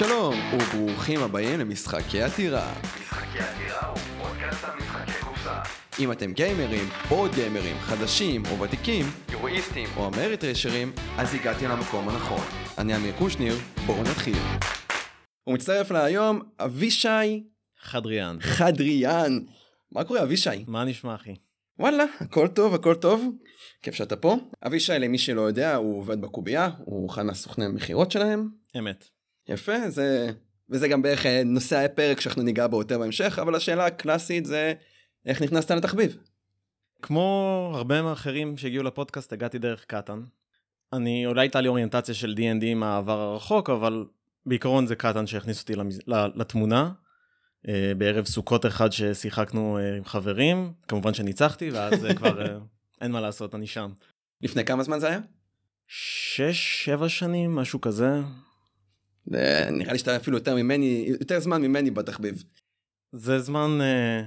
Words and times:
שלום, 0.00 0.34
וברוכים 0.54 1.20
הבאים 1.20 1.60
למשחקי 1.60 2.22
עתירה. 2.22 2.72
משחקי 2.82 3.38
הדירה 3.38 3.88
הוא 3.88 3.98
פודקאסט 3.98 4.64
על 4.64 4.70
משחקי 4.78 5.24
קופסה. 5.24 5.60
אם 6.00 6.12
אתם 6.12 6.32
גיימרים, 6.32 6.84
בורד 7.08 7.34
גיימרים, 7.34 7.76
חדשים 7.78 8.42
או 8.50 8.60
ותיקים, 8.60 9.06
יורואיסטים 9.32 9.88
או 9.96 10.06
אמריטרשרים, 10.06 10.92
אז 11.18 11.34
הגעתי 11.34 11.64
למקום 11.64 12.08
הנכון. 12.08 12.44
אני 12.78 12.96
אמיר 12.96 13.14
קושניר, 13.18 13.54
בואו 13.86 14.02
נתחיל. 14.02 14.36
הוא 15.44 15.54
מצטרף 15.54 15.90
להיום 15.90 16.40
אבישי 16.58 17.44
חדריאן. 17.80 18.36
חדריאן. 18.40 19.38
מה 19.92 20.04
קורה 20.04 20.22
אבישי? 20.22 20.64
מה 20.66 20.84
נשמע 20.84 21.14
אחי? 21.14 21.34
וואלה, 21.78 22.04
הכל 22.20 22.48
טוב, 22.48 22.74
הכל 22.74 22.94
טוב. 22.94 23.24
כיף 23.82 23.94
שאתה 23.94 24.16
פה. 24.16 24.36
אבישי, 24.66 24.92
למי 24.92 25.18
שלא 25.18 25.40
יודע, 25.40 25.74
הוא 25.74 25.98
עובד 25.98 26.20
בקובייה, 26.20 26.70
הוא 26.78 27.10
אחד 27.10 27.22
מהסוכני 27.22 27.64
המכירות 27.64 28.10
שלהם. 28.10 28.48
אמת. 28.78 29.19
יפה, 29.50 29.90
זה... 29.90 30.30
וזה 30.70 30.88
גם 30.88 31.02
בערך 31.02 31.26
אה, 31.26 31.42
נושא 31.44 31.76
הפרק 31.78 32.20
שאנחנו 32.20 32.42
ניגע 32.42 32.66
בו 32.66 32.78
יותר 32.80 32.98
בהמשך, 32.98 33.38
אבל 33.42 33.54
השאלה 33.54 33.86
הקלאסית 33.86 34.46
זה 34.46 34.72
איך 35.26 35.42
נכנסת 35.42 35.70
לתחביב. 35.70 36.16
כמו 37.02 37.72
הרבה 37.74 38.02
מאחרים 38.02 38.56
שהגיעו 38.56 38.82
לפודקאסט 38.84 39.32
הגעתי 39.32 39.58
דרך 39.58 39.84
קטן. 39.84 40.22
אני 40.92 41.26
אולי 41.26 41.40
הייתה 41.40 41.60
לי 41.60 41.68
אוריינטציה 41.68 42.14
של 42.14 42.34
D&D 42.36 42.74
מהעבר 42.74 43.20
הרחוק 43.20 43.70
אבל 43.70 44.06
בעיקרון 44.46 44.86
זה 44.86 44.96
קטן 44.96 45.26
שהכניס 45.26 45.60
אותי 45.62 45.74
למז... 45.76 46.00
לתמונה. 46.34 46.92
אה, 47.68 47.92
בערב 47.98 48.24
סוכות 48.26 48.66
אחד 48.66 48.92
ששיחקנו 48.92 49.78
אה, 49.78 49.96
עם 49.96 50.04
חברים 50.04 50.72
כמובן 50.88 51.14
שניצחתי 51.14 51.70
ואז 51.70 52.06
כבר 52.16 52.58
אין 53.00 53.12
מה 53.12 53.20
לעשות 53.20 53.54
אני 53.54 53.66
שם. 53.66 53.90
לפני 54.42 54.64
כמה 54.64 54.82
זמן 54.82 54.98
זה 54.98 55.08
היה? 55.08 55.20
שש 55.86 56.84
שבע 56.84 57.08
שנים 57.08 57.54
משהו 57.56 57.80
כזה 57.80 58.20
זה- 58.20 58.22
נראה 59.70 59.92
לי 59.92 59.98
שאתה 59.98 60.16
אפילו 60.16 60.36
יותר 60.36 60.54
ממני, 60.54 61.06
יותר 61.20 61.40
זמן 61.40 61.62
ממני 61.62 61.90
בתחביב. 61.90 62.44
זה 63.12 63.38
זמן 63.38 63.78
אה, 63.80 64.22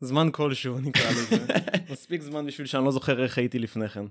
זמן 0.00 0.28
כלשהו 0.32 0.78
נקרא 0.78 1.10
לזה 1.10 1.46
מספיק 1.92 2.22
זמן 2.22 2.46
בשביל 2.46 2.66
שאני 2.66 2.84
לא 2.84 2.92
זוכר 2.92 3.22
איך 3.22 3.38
הייתי 3.38 3.58
לפני 3.58 3.88
כן. 3.88 4.04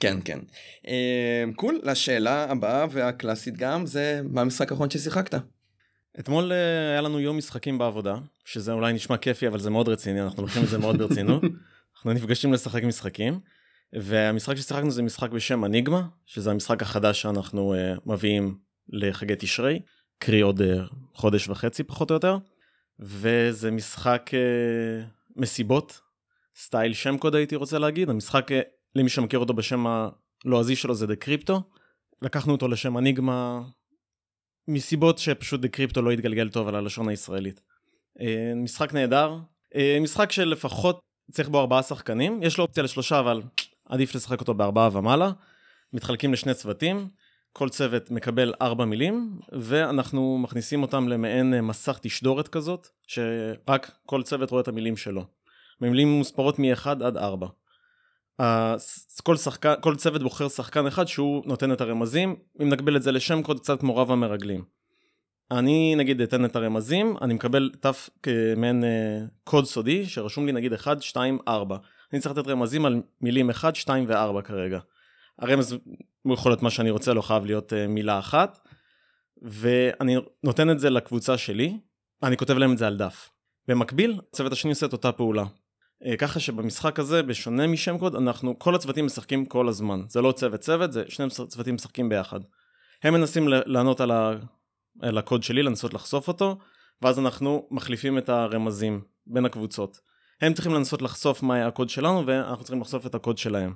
כן, 0.00 0.18
כן. 0.24 0.38
אה, 0.86 1.44
קול, 1.56 1.80
לשאלה 1.82 2.50
הבאה 2.50 2.86
והקלאסית 2.90 3.56
גם, 3.56 3.86
זה 3.86 4.20
מה 4.24 4.40
המשחק 4.40 4.72
האחרון 4.72 4.90
ששיחקת? 4.90 5.40
אתמול 6.20 6.52
אה, 6.52 6.90
היה 6.90 7.00
לנו 7.00 7.20
יום 7.20 7.36
משחקים 7.38 7.78
בעבודה, 7.78 8.16
שזה 8.44 8.72
אולי 8.72 8.92
נשמע 8.92 9.16
כיפי 9.16 9.48
אבל 9.48 9.58
זה 9.58 9.70
מאוד 9.70 9.88
רציני, 9.88 10.22
אנחנו 10.22 10.42
לוקחים 10.42 10.62
את 10.62 10.68
זה 10.68 10.78
מאוד 10.78 10.98
ברצינות. 10.98 11.42
אנחנו 11.96 12.12
נפגשים 12.12 12.52
לשחק 12.52 12.84
משחקים, 12.84 13.40
והמשחק 13.92 14.54
ששיחקנו 14.54 14.90
זה 14.90 15.02
משחק 15.02 15.30
בשם 15.30 15.64
אניגמה, 15.64 16.02
שזה 16.26 16.50
המשחק 16.50 16.82
החדש 16.82 17.22
שאנחנו 17.22 17.74
uh, 17.74 18.00
מביאים 18.06 18.58
לחגי 18.88 19.34
תשרי, 19.38 19.80
קרי 20.18 20.40
עוד 20.40 20.60
uh, 20.60 20.64
חודש 21.14 21.48
וחצי 21.48 21.82
פחות 21.82 22.10
או 22.10 22.14
יותר, 22.14 22.38
וזה 23.00 23.70
משחק 23.70 24.30
uh, 24.32 25.06
מסיבות, 25.36 26.00
style 26.56 26.94
שם 26.94 27.18
קוד 27.18 27.34
הייתי 27.34 27.56
רוצה 27.56 27.78
להגיד, 27.78 28.10
המשחק, 28.10 28.50
uh, 28.50 28.54
למי 28.94 29.08
שמכיר 29.08 29.38
אותו 29.38 29.54
בשם 29.54 29.86
הלועזי 29.86 30.76
שלו 30.76 30.94
זה 30.94 31.06
Decrypto, 31.06 31.62
לקחנו 32.22 32.52
אותו 32.52 32.68
לשם 32.68 32.98
אניגמה 32.98 33.62
מסיבות 34.68 35.18
שפשוט 35.18 35.60
Decrypto 35.60 36.02
לא 36.02 36.10
התגלגל 36.10 36.48
טוב 36.48 36.68
על 36.68 36.74
הלשון 36.74 37.08
הישראלית. 37.08 37.60
אה, 38.20 38.52
משחק 38.56 38.94
נהדר, 38.94 39.38
אה, 39.74 39.98
משחק 40.00 40.32
שלפחות 40.32 41.00
צריך 41.32 41.48
בו 41.48 41.60
ארבעה 41.60 41.82
שחקנים, 41.82 42.42
יש 42.42 42.58
לו 42.58 42.64
אופציה 42.64 42.82
לשלושה 42.82 43.20
אבל 43.20 43.42
עדיף 43.84 44.14
לשחק 44.14 44.40
אותו 44.40 44.54
בארבעה 44.54 44.88
ומעלה. 44.92 45.30
מתחלקים 45.92 46.32
לשני 46.32 46.54
צוותים, 46.54 47.08
כל 47.58 47.68
צוות 47.68 48.10
מקבל 48.10 48.54
ארבע 48.62 48.84
מילים, 48.84 49.38
ואנחנו 49.52 50.38
מכניסים 50.38 50.82
אותם 50.82 51.08
למעין 51.08 51.54
אה, 51.54 51.60
מסך 51.60 51.98
תשדורת 52.02 52.48
כזאת, 52.48 52.88
שרק 53.06 53.90
כל 54.06 54.22
צוות 54.22 54.50
רואה 54.50 54.62
את 54.62 54.68
המילים 54.68 54.96
שלו. 54.96 55.24
מילים 55.80 56.08
מוספרות 56.08 56.58
מ-1 56.58 56.86
עד 56.86 57.16
4. 57.16 57.46
כל, 59.22 59.36
שחקן, 59.36 59.74
כל 59.80 59.96
צוות 59.96 60.22
בוחר 60.22 60.48
שחקן 60.48 60.86
אחד 60.86 61.08
שהוא 61.08 61.42
נותן 61.46 61.72
את 61.72 61.80
הרמזים, 61.80 62.36
אם 62.62 62.68
נקבל 62.68 62.96
את 62.96 63.02
זה 63.02 63.12
לשם 63.12 63.42
קוד 63.42 63.60
קצת 63.60 63.80
כמו 63.80 63.96
רב 63.96 64.10
המרגלים. 64.10 64.64
אני 65.50 65.94
נגיד 65.94 66.20
אתן 66.20 66.44
את 66.44 66.56
הרמזים, 66.56 67.16
אני 67.22 67.34
מקבל 67.34 67.70
תף 67.80 68.10
כמעין 68.22 68.84
אה, 68.84 69.24
קוד 69.44 69.64
סודי 69.64 70.06
שרשום 70.06 70.46
לי 70.46 70.52
נגיד 70.52 70.72
1, 70.72 71.02
2, 71.02 71.38
4. 71.48 71.76
אני 72.12 72.20
צריך 72.20 72.38
לתת 72.38 72.48
רמזים 72.48 72.86
על 72.86 73.02
מילים 73.20 73.50
1, 73.50 73.76
2 73.76 74.04
ו-4 74.08 74.42
כרגע. 74.42 74.78
הרמז 75.38 75.76
יכול 76.32 76.52
להיות 76.52 76.62
מה 76.62 76.70
שאני 76.70 76.90
רוצה, 76.90 77.14
לא 77.14 77.22
חייב 77.22 77.44
להיות 77.44 77.72
אה, 77.72 77.86
מילה 77.86 78.18
אחת. 78.18 78.58
ואני 79.42 80.16
נותן 80.44 80.70
את 80.70 80.78
זה 80.78 80.90
לקבוצה 80.90 81.38
שלי, 81.38 81.78
אני 82.22 82.36
כותב 82.36 82.58
להם 82.58 82.72
את 82.72 82.78
זה 82.78 82.86
על 82.86 82.96
דף. 82.96 83.30
במקביל, 83.68 84.20
הצוות 84.32 84.52
השני 84.52 84.70
עושה 84.70 84.86
את 84.86 84.92
אותה 84.92 85.12
פעולה. 85.12 85.44
אה, 86.06 86.16
ככה 86.16 86.40
שבמשחק 86.40 86.98
הזה, 86.98 87.22
בשונה 87.22 87.66
משם 87.66 87.98
קוד, 87.98 88.14
אנחנו, 88.14 88.58
כל 88.58 88.74
הצוותים 88.74 89.06
משחקים 89.06 89.46
כל 89.46 89.68
הזמן. 89.68 90.02
זה 90.08 90.20
לא 90.20 90.32
צוות 90.32 90.60
צוות, 90.60 90.92
זה 90.92 91.04
שני 91.08 91.26
צוותים 91.48 91.74
משחקים 91.74 92.08
ביחד. 92.08 92.40
הם 93.02 93.14
מנסים 93.14 93.48
לענות 93.48 94.00
על, 94.00 94.10
ה, 94.10 94.32
על 95.02 95.18
הקוד 95.18 95.42
שלי, 95.42 95.62
לנסות 95.62 95.94
לחשוף 95.94 96.28
אותו, 96.28 96.58
ואז 97.02 97.18
אנחנו 97.18 97.68
מחליפים 97.70 98.18
את 98.18 98.28
הרמזים 98.28 99.02
בין 99.26 99.44
הקבוצות. 99.44 100.00
הם 100.40 100.54
צריכים 100.54 100.74
לנסות 100.74 101.02
לחשוף 101.02 101.42
מה 101.42 101.54
היה 101.54 101.66
הקוד 101.66 101.88
שלנו, 101.88 102.26
ואנחנו 102.26 102.64
צריכים 102.64 102.80
לחשוף 102.80 103.06
את 103.06 103.14
הקוד 103.14 103.38
שלהם. 103.38 103.74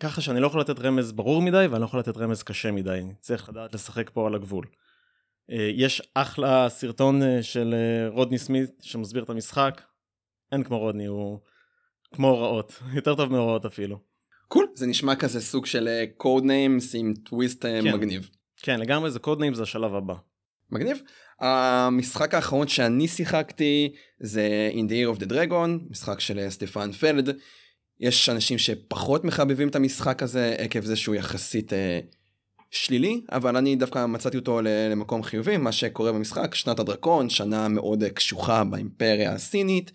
ככה 0.00 0.20
שאני 0.20 0.40
לא 0.40 0.46
יכול 0.46 0.60
לתת 0.60 0.80
רמז 0.80 1.12
ברור 1.12 1.42
מדי, 1.42 1.66
ואני 1.70 1.80
לא 1.80 1.86
יכול 1.86 2.00
לתת 2.00 2.16
רמז 2.16 2.42
קשה 2.42 2.72
מדי. 2.72 3.02
צריך 3.20 3.48
לדעת 3.48 3.74
לשחק 3.74 4.10
פה 4.10 4.26
על 4.26 4.34
הגבול. 4.34 4.66
אה, 5.50 5.70
יש 5.74 6.02
אחלה 6.14 6.68
סרטון 6.68 7.22
אה, 7.22 7.42
של 7.42 7.74
אה, 7.74 8.08
רודני 8.08 8.38
סמית 8.38 8.70
שמסביר 8.80 9.22
את 9.22 9.30
המשחק. 9.30 9.82
אין 10.52 10.64
כמו 10.64 10.78
רודני, 10.78 11.06
הוא 11.06 11.38
כמו 12.14 12.28
הוראות, 12.28 12.80
יותר 12.96 13.14
טוב 13.14 13.32
מהוראות 13.32 13.66
אפילו. 13.66 13.98
cool, 14.48 14.66
זה 14.74 14.86
נשמע 14.86 15.16
כזה 15.16 15.40
סוג 15.40 15.66
של 15.66 15.88
Codenames 16.16 16.94
עם 16.94 17.14
טוויסט 17.24 17.62
כן. 17.66 17.94
מגניב. 17.94 18.30
כן, 18.56 18.80
לגמרי 18.80 19.10
זה 19.10 19.18
Codenames 19.18 19.62
השלב 19.62 19.94
הבא. 19.94 20.14
מגניב. 20.70 21.02
המשחק 21.40 22.34
האחרון 22.34 22.68
שאני 22.68 23.08
שיחקתי 23.08 23.92
זה 24.20 24.70
In 24.72 24.90
the 24.90 24.92
Year 24.92 25.18
of 25.18 25.22
the 25.22 25.32
Dragon, 25.32 25.90
משחק 25.90 26.20
של 26.20 26.50
סטפן 26.50 26.92
פלד. 26.92 27.36
יש 28.00 28.28
אנשים 28.28 28.58
שפחות 28.58 29.24
מחבבים 29.24 29.68
את 29.68 29.76
המשחק 29.76 30.22
הזה 30.22 30.54
עקב 30.58 30.80
זה 30.80 30.96
שהוא 30.96 31.14
יחסית 31.14 31.72
אה, 31.72 32.00
שלילי, 32.70 33.20
אבל 33.32 33.56
אני 33.56 33.76
דווקא 33.76 34.06
מצאתי 34.06 34.36
אותו 34.36 34.60
למקום 34.62 35.22
חיובי, 35.22 35.56
מה 35.56 35.72
שקורה 35.72 36.12
במשחק, 36.12 36.54
שנת 36.54 36.78
הדרקון, 36.78 37.30
שנה 37.30 37.68
מאוד 37.68 38.02
אה, 38.02 38.10
קשוחה 38.10 38.64
באימפריה 38.64 39.32
הסינית. 39.32 39.92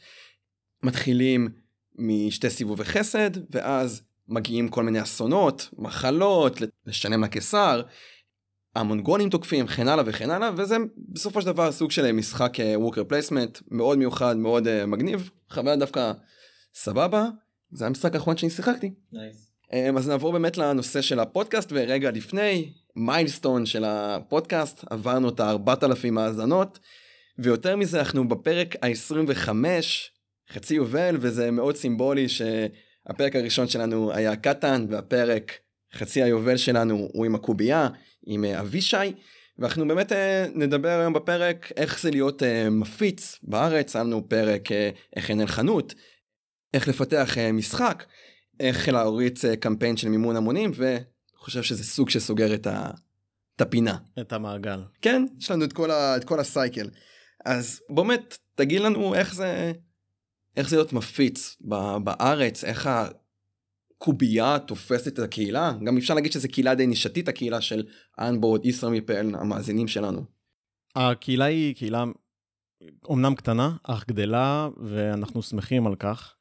מתחילים 0.84 1.50
משתי 1.96 2.50
סיבובי 2.50 2.84
חסד, 2.84 3.30
ואז 3.52 4.02
מגיעים 4.28 4.70
כל 4.70 4.84
מיני 4.84 5.02
אסונות, 5.02 5.70
מחלות, 5.78 6.62
לשלם 6.86 7.24
לקיסר, 7.24 7.82
המונגולים 8.76 9.30
תוקפים, 9.30 9.68
כן 9.68 9.88
הלאה 9.88 10.04
וכן 10.08 10.30
הלאה, 10.30 10.50
וזה 10.58 10.78
בסופו 11.10 11.42
של 11.42 11.48
דבר 11.48 11.72
סוג 11.72 11.92
של 11.92 12.12
משחק 12.12 12.58
worker 12.76 13.04
placement, 13.04 13.60
מאוד 13.72 13.98
מיוחד, 13.98 14.38
מאוד 14.38 14.68
uh, 14.68 14.86
מגניב, 14.86 15.30
חוויה 15.50 15.76
דווקא 15.76 16.12
סבבה, 16.76 17.28
זה 17.74 17.86
המשחק 17.86 18.16
האחרון 18.16 18.38
שאני 18.38 18.50
שיחקתי. 18.50 18.92
Um, 19.72 19.98
אז 19.98 20.10
נעבור 20.10 20.32
באמת 20.32 20.58
לנושא 20.58 21.02
של 21.02 21.20
הפודקאסט, 21.20 21.70
ורגע 21.72 22.12
לפני, 22.12 22.74
milestone 22.96 23.66
של 23.66 23.84
הפודקאסט, 23.86 24.84
עברנו 24.90 25.30
את 25.30 25.40
ה-4,000 25.40 26.20
האזנות, 26.20 26.80
ויותר 27.40 27.76
מזה 27.76 28.00
אנחנו 28.00 28.28
בפרק 28.30 28.76
ה-25, 28.84 29.50
חצי 30.54 30.76
יובל, 30.76 31.18
וזה 31.20 31.52
מאוד 31.52 31.76
סימבולי 31.76 32.30
שהפרק 32.30 33.36
הראשון 33.36 33.68
שלנו 33.68 34.14
היה 34.14 34.36
קטן, 34.36 34.86
והפרק 34.90 35.52
חצי 35.94 36.24
היובל 36.24 36.58
שלנו 36.58 37.10
הוא 37.14 37.26
עם 37.26 37.36
הקובייה, 37.36 37.90
עם 38.26 38.46
אה, 38.46 38.60
אבישי, 38.60 38.98
ואנחנו 39.60 39.88
באמת 39.88 40.12
אה, 40.12 40.46
נדבר 40.56 41.00
היום 41.00 41.14
בפרק 41.14 41.72
איך 41.78 42.02
זה 42.02 42.12
להיות 42.12 42.44
אה, 42.44 42.70
מפיץ 42.70 43.40
בארץ, 43.44 43.96
היה 43.96 44.04
לנו 44.04 44.30
פרק 44.30 44.70
איך 45.16 45.30
לנהל 45.30 45.48
חנות, 45.48 45.94
איך 46.74 46.88
לפתח 46.88 47.38
אה, 47.38 47.52
משחק, 47.52 48.04
איך 48.60 48.90
להוריץ 48.90 49.46
אה, 49.46 49.56
קמפיין 49.56 49.98
של 49.98 50.10
מימון 50.10 50.36
המונים, 50.36 50.72
וחושב 50.76 51.64
שזה 51.64 51.84
סוג 51.84 52.10
שסוגר 52.10 52.54
את, 52.54 52.68
ה... 52.68 52.92
את 53.56 53.62
הפינה. 53.62 53.98
את 54.22 54.34
המעגל. 54.34 54.80
כן, 55.02 55.26
יש 55.40 55.52
לנו 55.52 55.66
את 55.66 55.74
כל, 55.74 55.92
ה... 55.92 56.18
את 56.18 56.24
כל 56.24 56.40
הסייקל. 56.40 56.90
אז 57.46 57.82
באמת, 57.90 58.38
תגיד 58.56 58.82
לנו 58.82 59.16
איך 59.16 59.36
זה, 59.36 59.72
איך 60.58 60.70
זה 60.70 60.76
להיות 60.76 60.94
מפיץ 60.94 61.58
ב... 61.70 61.76
בארץ, 62.04 62.64
איך 62.64 62.90
הקובייה 63.98 64.60
תופסת 64.60 65.14
את 65.14 65.20
הקהילה, 65.20 65.74
גם 65.86 65.98
אפשר 65.98 66.14
להגיד 66.14 66.32
שזו 66.32 66.48
קהילה 66.52 66.76
די 66.76 66.88
נישתית, 66.88 67.28
הקהילה 67.28 67.62
של 67.62 67.84
אנבורד, 68.20 68.66
ישראמיפל, 68.66 69.36
המאזינים 69.36 69.88
שלנו. 69.88 70.22
הקהילה 70.96 71.46
היא 71.46 71.76
קהילה 71.76 72.04
אומנם 73.06 73.36
קטנה, 73.36 73.76
אך 73.84 74.06
גדלה, 74.08 74.70
ואנחנו 74.78 75.42
שמחים 75.42 75.88
על 75.88 75.96
כך. 75.96 76.36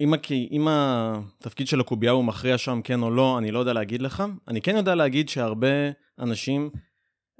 אם, 0.00 0.14
הקה... 0.14 0.34
אם 0.34 0.68
התפקיד 0.70 1.66
של 1.66 1.80
הקובייה 1.80 2.12
הוא 2.12 2.24
מכריע 2.24 2.58
שם 2.58 2.80
כן 2.84 3.02
או 3.02 3.10
לא, 3.10 3.38
אני 3.38 3.50
לא 3.50 3.58
יודע 3.58 3.72
להגיד 3.72 4.02
לך. 4.02 4.24
אני 4.48 4.60
כן 4.60 4.76
יודע 4.76 4.94
להגיד 4.94 5.28
שהרבה 5.28 5.68
אנשים 6.18 6.70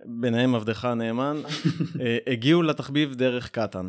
ביניהם 0.07 0.55
עבדך 0.55 0.85
הנאמן, 0.85 1.37
אה, 2.01 2.19
הגיעו 2.27 2.63
לתחביב 2.63 3.15
דרך 3.15 3.51
קטן. 3.51 3.89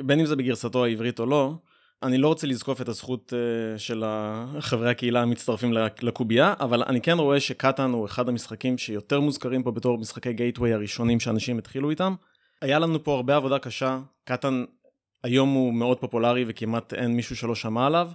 בין 0.00 0.20
אם 0.20 0.26
זה 0.26 0.36
בגרסתו 0.36 0.84
העברית 0.84 1.20
או 1.20 1.26
לא, 1.26 1.54
אני 2.02 2.18
לא 2.18 2.28
רוצה 2.28 2.46
לזקוף 2.46 2.80
את 2.80 2.88
הזכות 2.88 3.32
אה, 3.32 3.78
של 3.78 4.04
חברי 4.60 4.90
הקהילה 4.90 5.22
המצטרפים 5.22 5.72
לקובייה, 6.02 6.54
אבל 6.60 6.82
אני 6.82 7.00
כן 7.00 7.18
רואה 7.18 7.40
שקטן 7.40 7.90
הוא 7.90 8.06
אחד 8.06 8.28
המשחקים 8.28 8.78
שיותר 8.78 9.20
מוזכרים 9.20 9.62
פה 9.62 9.70
בתור 9.70 9.98
משחקי 9.98 10.32
גייטווי 10.32 10.72
הראשונים 10.72 11.20
שאנשים 11.20 11.58
התחילו 11.58 11.90
איתם. 11.90 12.14
היה 12.62 12.78
לנו 12.78 13.04
פה 13.04 13.14
הרבה 13.14 13.36
עבודה 13.36 13.58
קשה, 13.58 14.00
קטן 14.24 14.64
היום 15.22 15.52
הוא 15.52 15.74
מאוד 15.74 15.98
פופולרי 16.00 16.44
וכמעט 16.48 16.92
אין 16.92 17.16
מישהו 17.16 17.36
שלא 17.36 17.54
שמע 17.54 17.86
עליו. 17.86 18.10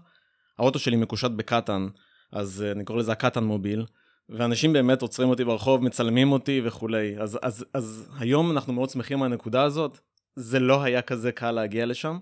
האוטו 0.59 0.79
שלי 0.79 0.95
מקושט 0.95 1.31
בקטן, 1.31 1.87
אז 2.31 2.63
אה, 2.65 2.71
אני 2.71 2.85
קורא 2.85 2.99
לזה 2.99 3.11
הקטן 3.11 3.43
מוביל, 3.43 3.85
ואנשים 4.29 4.73
באמת 4.73 5.01
עוצרים 5.01 5.29
אותי 5.29 5.45
ברחוב, 5.45 5.83
מצלמים 5.83 6.31
אותי 6.31 6.61
וכולי. 6.63 7.15
אז, 7.19 7.39
אז, 7.41 7.65
אז 7.73 8.09
היום 8.19 8.51
אנחנו 8.51 8.73
מאוד 8.73 8.89
שמחים 8.89 9.19
מהנקודה 9.19 9.63
הזאת, 9.63 9.99
זה 10.35 10.59
לא 10.59 10.83
היה 10.83 11.01
כזה 11.01 11.31
קל 11.31 11.51
להגיע 11.51 11.85
לשם. 11.85 12.19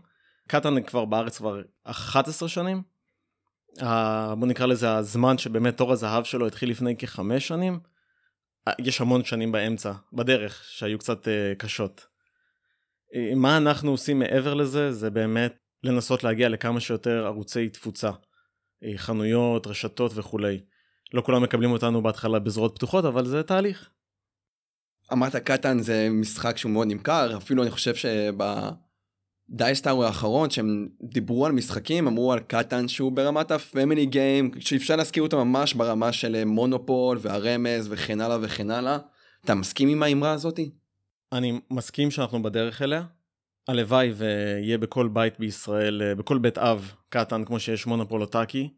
קטן 0.47 0.83
כבר 0.83 1.05
בארץ 1.05 1.37
כבר 1.37 1.61
11 1.83 2.49
שנים. 2.49 2.81
בוא 4.37 4.47
נקרא 4.47 4.65
לזה 4.65 4.95
הזמן 4.95 5.37
שבאמת 5.37 5.77
תור 5.77 5.91
הזהב 5.91 6.23
שלו 6.23 6.47
התחיל 6.47 6.69
לפני 6.69 6.97
כחמש 6.97 7.47
שנים. 7.47 7.79
יש 8.79 9.01
המון 9.01 9.23
שנים 9.23 9.51
באמצע, 9.51 9.91
בדרך, 10.13 10.63
שהיו 10.69 10.99
קצת 10.99 11.27
uh, 11.27 11.55
קשות. 11.57 12.05
מה 13.35 13.57
אנחנו 13.57 13.91
עושים 13.91 14.19
מעבר 14.19 14.53
לזה, 14.53 14.91
זה 14.91 15.09
באמת 15.09 15.57
לנסות 15.83 16.23
להגיע 16.23 16.49
לכמה 16.49 16.79
שיותר 16.79 17.25
ערוצי 17.25 17.69
תפוצה. 17.69 18.09
Uh, 18.11 18.97
חנויות, 18.97 19.67
רשתות 19.67 20.11
וכולי. 20.15 20.59
לא 21.13 21.21
כולם 21.21 21.43
מקבלים 21.43 21.71
אותנו 21.71 22.01
בהתחלה 22.01 22.39
בזרועות 22.39 22.75
פתוחות, 22.75 23.05
אבל 23.05 23.25
זה 23.25 23.43
תהליך. 23.43 23.89
אמרת 25.13 25.35
קטן 25.35 25.79
זה 25.79 26.07
משחק 26.11 26.57
שהוא 26.57 26.71
מאוד 26.71 26.87
נמכר, 26.87 27.37
אפילו 27.37 27.63
אני 27.63 27.71
חושב 27.71 27.95
שב... 27.95 28.35
דייסטאר 29.51 30.03
האחרון 30.03 30.49
שהם 30.49 30.87
דיברו 31.03 31.45
על 31.45 31.51
משחקים 31.51 32.07
אמרו 32.07 32.33
על 32.33 32.39
קטן 32.39 32.87
שהוא 32.87 33.11
ברמת 33.11 33.51
הפמילי 33.51 34.05
גיים 34.05 34.51
שאפשר 34.59 34.95
להזכיר 34.95 35.23
אותו 35.23 35.45
ממש 35.45 35.73
ברמה 35.73 36.11
של 36.11 36.43
מונופול 36.45 37.17
והרמז 37.21 37.87
וכן 37.89 38.21
הלאה 38.21 38.37
וכן 38.41 38.71
הלאה. 38.71 38.97
אתה 39.45 39.55
מסכים 39.55 39.89
עם 39.89 40.03
האמרה 40.03 40.31
הזאתי? 40.31 40.71
אני 41.31 41.59
מסכים 41.71 42.11
שאנחנו 42.11 42.43
בדרך 42.43 42.81
אליה. 42.81 43.03
הלוואי 43.67 44.11
ויהיה 44.11 44.77
בכל 44.77 45.07
בית 45.07 45.39
בישראל, 45.39 46.13
בכל 46.13 46.37
בית 46.37 46.57
אב 46.57 46.93
קטן 47.09 47.45
כמו 47.45 47.59
שיש 47.59 47.87
מונופול 47.87 48.25
טאקי. 48.25 48.73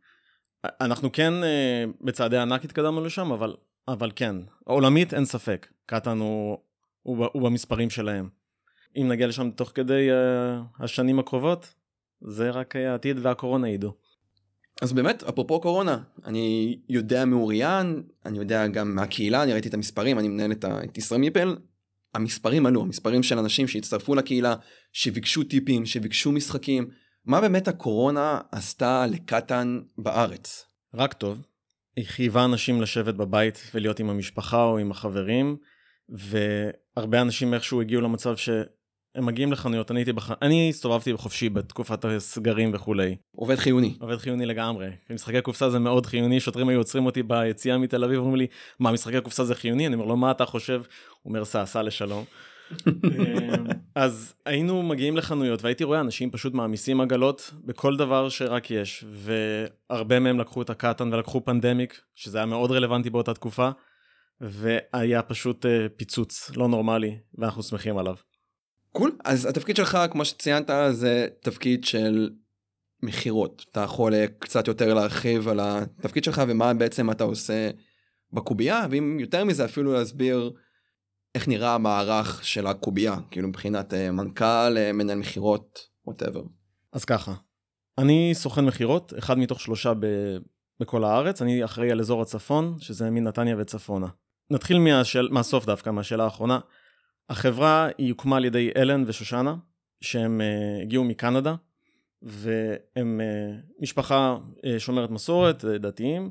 אנחנו 0.81 1.11
כן 1.11 1.43
אה, 1.43 1.85
בצעדי 2.01 2.37
ענק 2.37 2.65
התקדמנו 2.65 3.05
לשם 3.05 3.31
אבל, 3.31 3.55
אבל 3.87 4.11
כן, 4.15 4.35
עולמית 4.63 5.13
אין 5.13 5.25
ספק, 5.25 5.67
קטן 5.85 6.19
הוא, 6.19 6.57
הוא, 7.03 7.27
הוא 7.33 7.41
במספרים 7.41 7.89
שלהם. 7.89 8.29
אם 8.97 9.07
נגיע 9.07 9.27
לשם 9.27 9.51
תוך 9.51 9.71
כדי 9.75 10.09
uh, 10.09 10.83
השנים 10.83 11.19
הקרובות, 11.19 11.73
זה 12.21 12.49
רק 12.49 12.75
העתיד 12.75 13.17
והקורונה 13.21 13.69
ידעו. 13.69 13.91
אז 14.81 14.93
באמת, 14.93 15.23
אפרופו 15.23 15.61
קורונה, 15.61 15.97
אני 16.25 16.79
יודע 16.89 17.25
מאוריאן, 17.25 18.01
אני 18.25 18.37
יודע 18.37 18.67
גם 18.67 18.95
מהקהילה, 18.95 19.43
אני 19.43 19.53
ראיתי 19.53 19.69
את 19.69 19.73
המספרים, 19.73 20.19
אני 20.19 20.27
מנהל 20.27 20.51
את, 20.51 20.65
את 20.65 20.97
ישראל 20.97 21.21
מיפל, 21.21 21.55
המספרים 22.13 22.65
עלו, 22.65 22.81
המספרים 22.81 23.23
של 23.23 23.39
אנשים 23.39 23.67
שהצטרפו 23.67 24.15
לקהילה, 24.15 24.55
שביקשו 24.93 25.43
טיפים, 25.43 25.85
שביקשו 25.85 26.31
משחקים. 26.31 26.89
מה 27.25 27.41
באמת 27.41 27.67
הקורונה 27.67 28.39
עשתה 28.51 29.05
לקטן 29.07 29.81
בארץ? 29.97 30.65
רק 30.93 31.13
טוב. 31.13 31.41
היא 31.95 32.05
חייבה 32.07 32.45
אנשים 32.45 32.81
לשבת 32.81 33.15
בבית 33.15 33.71
ולהיות 33.73 33.99
עם 33.99 34.09
המשפחה 34.09 34.63
או 34.63 34.77
עם 34.77 34.91
החברים, 34.91 35.57
והרבה 36.09 37.21
אנשים 37.21 37.53
איכשהו 37.53 37.81
הגיעו 37.81 38.01
למצב 38.01 38.37
ש... 38.37 38.49
הם 39.15 39.25
מגיעים 39.25 39.51
לחנויות, 39.51 39.91
אני 39.91 39.99
הייתי 39.99 40.13
בח... 40.13 40.31
אני 40.41 40.69
הסתובבתי 40.69 41.13
בחופשי 41.13 41.49
בתקופת 41.49 42.05
הסגרים 42.05 42.71
וכולי. 42.73 43.15
עובד 43.35 43.55
חיוני. 43.55 43.95
עובד 43.99 44.17
חיוני 44.17 44.45
לגמרי. 44.45 44.89
משחקי 45.09 45.41
קופסה 45.41 45.69
זה 45.69 45.79
מאוד 45.79 46.05
חיוני, 46.05 46.39
שוטרים 46.39 46.69
היו 46.69 46.79
עוצרים 46.79 47.05
אותי 47.05 47.23
ביציאה 47.23 47.77
מתל 47.77 48.03
אביב, 48.03 48.19
אומרים 48.19 48.35
לי, 48.35 48.47
מה, 48.79 48.91
משחקי 48.91 49.21
קופסה 49.21 49.45
זה 49.45 49.55
חיוני? 49.55 49.87
אני 49.87 49.95
אומר 49.95 50.05
לו, 50.05 50.17
מה 50.17 50.31
אתה 50.31 50.45
חושב? 50.45 50.81
הוא 51.21 51.29
אומר, 51.29 51.45
סע, 51.45 51.65
סע 51.65 51.81
לשלום. 51.81 52.23
אמ, 52.77 53.65
אז 53.95 54.33
היינו 54.45 54.83
מגיעים 54.83 55.17
לחנויות 55.17 55.63
והייתי 55.63 55.83
רואה 55.83 55.99
אנשים 55.99 56.31
פשוט 56.31 56.53
מעמיסים 56.53 57.01
עגלות 57.01 57.53
בכל 57.65 57.97
דבר 57.97 58.29
שרק 58.29 58.71
יש 58.71 59.05
והרבה 59.89 60.19
מהם 60.19 60.39
לקחו 60.39 60.61
את 60.61 60.69
הקטן 60.69 61.13
ולקחו 61.13 61.45
פנדמיק 61.45 62.01
שזה 62.15 62.37
היה 62.37 62.45
מאוד 62.45 62.71
רלוונטי 62.71 63.09
באותה 63.09 63.33
תקופה 63.33 63.69
והיה 64.41 65.21
פשוט 65.21 65.65
uh, 65.65 65.69
פיצוץ 65.97 66.51
לא 66.55 66.67
נורמלי 66.67 67.17
ואנחנו 67.37 67.63
שמחים 67.63 67.97
עליו. 67.97 68.15
קול 68.93 69.11
אז 69.23 69.45
התפקיד 69.45 69.75
שלך 69.75 69.97
כמו 70.11 70.25
שציינת 70.25 70.69
זה 70.91 71.27
תפקיד 71.41 71.83
של 71.83 72.29
מכירות 73.03 73.65
אתה 73.71 73.79
יכול 73.79 74.13
אה, 74.13 74.25
קצת 74.39 74.67
יותר 74.67 74.93
להרחיב 74.93 75.47
על 75.47 75.59
התפקיד 75.59 76.23
שלך 76.23 76.41
ומה 76.47 76.73
בעצם 76.73 77.11
אתה 77.11 77.23
עושה 77.23 77.69
בקובייה 78.33 78.85
ואם 78.89 79.17
יותר 79.19 79.43
מזה 79.43 79.65
אפילו 79.65 79.93
להסביר 79.93 80.51
איך 81.35 81.47
נראה 81.47 81.75
המערך 81.75 82.45
של 82.45 82.67
הקובייה 82.67 83.15
כאילו 83.31 83.47
מבחינת 83.47 83.93
אה, 83.93 84.11
מנכ"ל 84.11 84.77
אה, 84.77 84.91
מנהל 84.93 85.17
מכירות 85.17 85.79
ווטאבר. 86.05 86.43
אז 86.93 87.05
ככה 87.05 87.33
אני 87.97 88.31
סוכן 88.33 88.65
מכירות 88.65 89.13
אחד 89.17 89.37
מתוך 89.37 89.59
שלושה 89.59 89.93
ב... 89.93 90.05
בכל 90.79 91.03
הארץ 91.03 91.41
אני 91.41 91.65
אחראי 91.65 91.91
על 91.91 91.99
אזור 91.99 92.21
הצפון 92.21 92.75
שזה 92.79 93.09
מנתניה 93.09 93.55
וצפונה. 93.59 94.07
נתחיל 94.49 94.79
מהשאל... 94.79 95.27
מהסוף 95.31 95.65
דווקא 95.65 95.89
מהשאלה 95.89 96.23
האחרונה. 96.23 96.59
החברה 97.29 97.89
היא 97.97 98.11
הוקמה 98.11 98.37
על 98.37 98.45
ידי 98.45 98.71
אלן 98.77 99.03
ושושנה, 99.07 99.55
שהם 100.01 100.41
uh, 100.41 100.81
הגיעו 100.81 101.03
מקנדה, 101.03 101.55
והם 102.21 103.21
uh, 103.21 103.81
משפחה 103.81 104.37
uh, 104.37 104.59
שומרת 104.77 105.09
מסורת, 105.09 105.63
uh, 105.63 105.67
דתיים, 105.77 106.29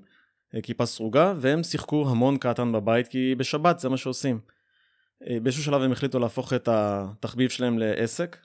uh, 0.55 0.61
כיפה 0.61 0.87
סרוגה, 0.87 1.35
והם 1.37 1.63
שיחקו 1.63 2.09
המון 2.11 2.39
קטן 2.39 2.73
בבית, 2.73 3.09
כי 3.09 3.35
בשבת 3.35 3.79
זה 3.79 3.89
מה 3.89 3.97
שעושים. 3.97 4.41
Uh, 5.25 5.27
באיזשהו 5.43 5.65
שלב 5.65 5.83
הם 5.83 5.93
החליטו 5.93 6.19
להפוך 6.19 6.53
את 6.53 6.69
התחביב 6.73 7.51
שלהם 7.51 7.79
לעסק, 7.79 8.37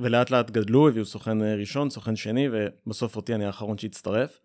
ולאט 0.00 0.30
לאט 0.30 0.50
גדלו, 0.50 0.88
הביאו 0.88 1.04
סוכן 1.04 1.42
ראשון, 1.42 1.90
סוכן 1.90 2.16
שני, 2.16 2.48
ובסוף 2.52 3.16
אותי 3.16 3.34
אני 3.34 3.44
האחרון 3.44 3.78
שהצטרף. 3.78 4.40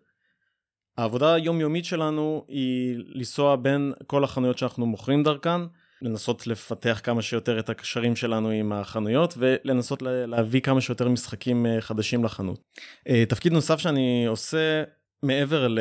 העבודה 0.98 1.34
היומיומית 1.34 1.84
שלנו 1.84 2.44
היא 2.48 2.96
לנסוע 2.98 3.56
בין 3.56 3.92
כל 4.06 4.24
החנויות 4.24 4.58
שאנחנו 4.58 4.86
מוכרים 4.86 5.22
דרכן, 5.22 5.60
לנסות 6.02 6.46
לפתח 6.46 7.00
כמה 7.04 7.22
שיותר 7.22 7.58
את 7.58 7.70
הקשרים 7.70 8.16
שלנו 8.16 8.50
עם 8.50 8.72
החנויות 8.72 9.34
ולנסות 9.38 10.02
להביא 10.02 10.60
כמה 10.60 10.80
שיותר 10.80 11.08
משחקים 11.08 11.66
אה, 11.66 11.80
חדשים 11.80 12.24
לחנות. 12.24 12.60
אה, 13.08 13.24
תפקיד 13.28 13.52
נוסף 13.52 13.78
שאני 13.78 14.26
עושה 14.26 14.82
מעבר 15.22 15.68
ל... 15.68 15.78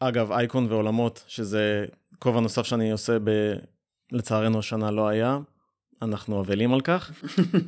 אגב 0.00 0.32
אייקון 0.32 0.66
ועולמות 0.68 1.24
שזה 1.28 1.84
כובע 2.18 2.40
נוסף 2.40 2.62
שאני 2.62 2.92
עושה 2.92 3.18
ב... 3.24 3.30
לצערנו 4.12 4.58
השנה 4.58 4.90
לא 4.90 5.08
היה, 5.08 5.38
אנחנו 6.02 6.40
אבלים 6.40 6.74
על 6.74 6.80
כך. 6.80 7.12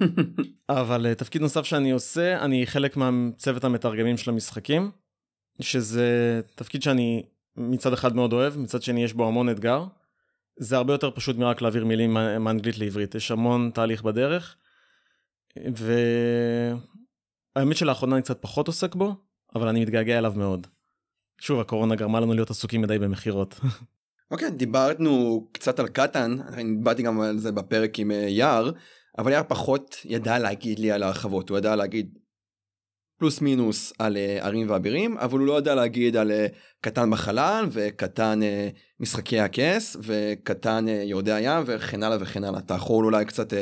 אבל 0.68 1.06
אה, 1.06 1.14
תפקיד 1.14 1.42
נוסף 1.42 1.64
שאני 1.64 1.90
עושה, 1.90 2.44
אני 2.44 2.66
חלק 2.66 2.96
מהצוות 2.96 3.64
המתרגמים 3.64 4.16
של 4.16 4.30
המשחקים, 4.30 4.90
שזה 5.60 6.40
תפקיד 6.54 6.82
שאני 6.82 7.22
מצד 7.56 7.92
אחד 7.92 8.16
מאוד 8.16 8.32
אוהב, 8.32 8.58
מצד 8.58 8.82
שני 8.82 9.04
יש 9.04 9.12
בו 9.12 9.28
המון 9.28 9.48
אתגר. 9.48 9.84
זה 10.56 10.76
הרבה 10.76 10.94
יותר 10.94 11.10
פשוט 11.10 11.36
מרק 11.36 11.62
להעביר 11.62 11.84
מילים 11.84 12.14
מאנגלית 12.14 12.78
לעברית, 12.78 13.14
יש 13.14 13.30
המון 13.30 13.70
תהליך 13.74 14.02
בדרך. 14.02 14.56
והאמת 17.56 17.76
שלאחרונה 17.76 18.16
אני 18.16 18.22
קצת 18.22 18.42
פחות 18.42 18.66
עוסק 18.66 18.94
בו, 18.94 19.14
אבל 19.54 19.68
אני 19.68 19.80
מתגעגע 19.80 20.18
אליו 20.18 20.32
מאוד. 20.36 20.66
שוב, 21.40 21.60
הקורונה 21.60 21.94
גרמה 21.94 22.20
לנו 22.20 22.34
להיות 22.34 22.50
עסוקים 22.50 22.82
מדי 22.82 22.98
במכירות. 22.98 23.60
אוקיי, 24.30 24.48
okay, 24.48 24.50
דיברנו 24.50 25.46
קצת 25.52 25.78
על 25.78 25.88
קטן, 25.88 26.36
אני 26.48 26.76
באתי 26.82 27.02
גם 27.02 27.20
על 27.20 27.38
זה 27.38 27.52
בפרק 27.52 27.98
עם 27.98 28.10
uh, 28.10 28.14
יער, 28.14 28.70
אבל 29.18 29.32
יער 29.32 29.42
פחות 29.48 29.96
ידע 30.04 30.38
להגיד 30.38 30.78
לי 30.78 30.92
על 30.92 31.02
ההרחבות, 31.02 31.50
הוא 31.50 31.58
ידע 31.58 31.76
להגיד 31.76 32.18
פלוס 33.18 33.40
מינוס 33.40 33.92
על 33.98 34.16
uh, 34.16 34.44
ערים 34.44 34.70
ואבירים, 34.70 35.18
אבל 35.18 35.38
הוא 35.38 35.46
לא 35.46 35.52
יודע 35.52 35.74
להגיד 35.74 36.16
על 36.16 36.30
uh, 36.30 36.54
קטן 36.80 37.10
בחלל 37.10 37.66
וקטן 37.70 38.40
uh, 38.42 38.76
משחקי 39.00 39.40
הכס 39.40 39.96
וקטן 40.00 40.86
יורדי 40.88 41.32
הים 41.32 41.62
וכן 41.66 42.02
הלאה 42.02 42.18
וכן 42.20 42.44
הלאה. 42.44 42.60
אתה 42.60 42.74
יכול 42.74 43.04
אולי 43.04 43.24
קצת 43.24 43.52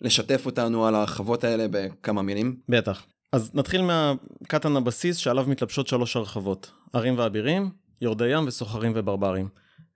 לשתף 0.00 0.46
אותנו 0.46 0.86
על 0.86 0.94
ההרחבות 0.94 1.44
האלה 1.44 1.66
בכמה 1.70 2.22
מילים? 2.22 2.56
בטח. 2.68 3.06
אז 3.32 3.50
נתחיל 3.54 3.82
מהקטן 3.82 4.76
הבסיס 4.76 5.16
שעליו 5.16 5.44
מתלבשות 5.48 5.86
שלוש 5.86 6.16
הרחבות, 6.16 6.70
ערים 6.92 7.18
ואבירים, 7.18 7.70
יורדי 8.00 8.28
ים 8.28 8.46
וסוחרים 8.46 8.92
וברברים. 8.94 9.48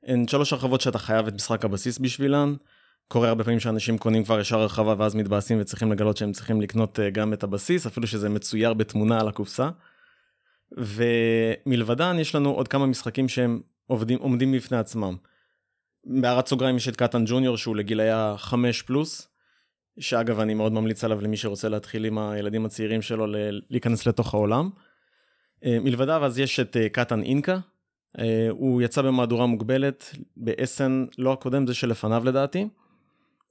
הן 0.06 0.28
שלוש 0.28 0.52
הרחבות 0.52 0.80
שאתה 0.80 0.98
חייב 0.98 1.26
את 1.26 1.34
משחק 1.34 1.64
הבסיס 1.64 1.98
בשבילן. 1.98 2.54
קורה 3.08 3.28
הרבה 3.28 3.44
פעמים 3.44 3.60
שאנשים 3.60 3.98
קונים 3.98 4.24
כבר 4.24 4.40
ישר 4.40 4.60
הרחבה 4.60 4.94
ואז 4.98 5.14
מתבאסים 5.14 5.60
וצריכים 5.60 5.92
לגלות 5.92 6.16
שהם 6.16 6.32
צריכים 6.32 6.60
לקנות 6.60 7.00
אה, 7.00 7.10
גם 7.10 7.32
את 7.32 7.42
הבסיס, 7.42 7.86
אפילו 7.86 8.06
שזה 8.06 8.28
מצויר 8.28 8.74
בתמונה 8.74 9.20
על 9.20 9.28
הקופסה. 9.28 9.70
ומלבדן 10.76 12.16
יש 12.18 12.34
לנו 12.34 12.50
עוד 12.50 12.68
כמה 12.68 12.86
משחקים 12.86 13.28
שהם 13.28 13.60
עובדים, 13.86 14.18
עומדים 14.18 14.52
בפני 14.52 14.76
עצמם. 14.76 15.16
בהערת 16.04 16.46
סוגריים 16.46 16.76
יש 16.76 16.88
את 16.88 16.96
קטן 16.96 17.24
ג'וניור 17.26 17.56
שהוא 17.56 17.76
לגילאי 17.76 18.10
החמש 18.10 18.82
פלוס, 18.82 19.28
שאגב 19.98 20.40
אני 20.40 20.54
מאוד 20.54 20.72
ממליץ 20.72 21.04
עליו 21.04 21.20
למי 21.20 21.36
שרוצה 21.36 21.68
להתחיל 21.68 22.04
עם 22.04 22.18
הילדים 22.18 22.64
הצעירים 22.64 23.02
שלו 23.02 23.26
להיכנס 23.70 24.06
לתוך 24.06 24.34
העולם. 24.34 24.70
אה, 25.64 25.78
מלבדיו 25.80 26.24
אז 26.24 26.38
יש 26.38 26.60
את 26.60 26.76
אה, 26.76 26.88
קטן 26.88 27.22
אינקה, 27.22 27.58
הוא 28.50 28.82
יצא 28.82 29.02
במהדורה 29.02 29.46
מוגבלת 29.46 30.14
ב-SN 30.36 31.14
לא 31.18 31.32
הקודם 31.32 31.66
זה 31.66 31.74
שלפניו 31.74 32.24
לדעתי. 32.24 32.68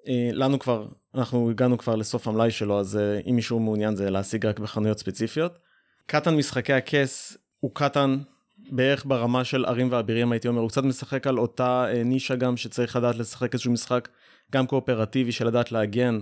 אה, 0.08 0.30
לנו 0.34 0.60
כבר, 0.60 0.88
אנחנו 1.16 1.50
הגענו 1.50 1.78
כבר 1.78 1.96
לסוף 1.96 2.28
המלאי 2.28 2.52
שלו 2.52 2.80
אז 2.80 2.98
אה, 2.98 3.20
אם 3.30 3.36
מישהו 3.36 3.60
מעוניין 3.60 3.96
זה 3.96 4.10
להשיג 4.10 4.46
רק 4.46 4.60
בחנויות 4.60 5.00
ספציפיות. 5.00 5.60
קטן 6.06 6.36
משחקי 6.36 6.74
הכס 6.74 7.38
הוא 7.60 7.72
קטן 7.74 8.18
בערך 8.58 9.06
ברמה 9.06 9.44
של 9.44 9.66
ערים 9.66 9.88
ואבירים 9.92 10.32
הייתי 10.32 10.48
אומר, 10.48 10.62
הוא 10.62 10.70
קצת 10.70 10.84
משחק 10.84 11.28
על 11.28 11.38
אותה 11.38 11.86
אה, 11.94 12.04
נישה 12.04 12.36
גם 12.36 12.58
שצריך 12.58 12.96
לדעת 12.96 13.16
לשחק 13.16 13.54
איזשהו 13.54 13.72
משחק 13.72 14.10
גם 14.52 14.68
קואופרטיבי 14.68 15.32
של 15.32 15.48
לדעת 15.48 15.72
להגן 15.72 16.20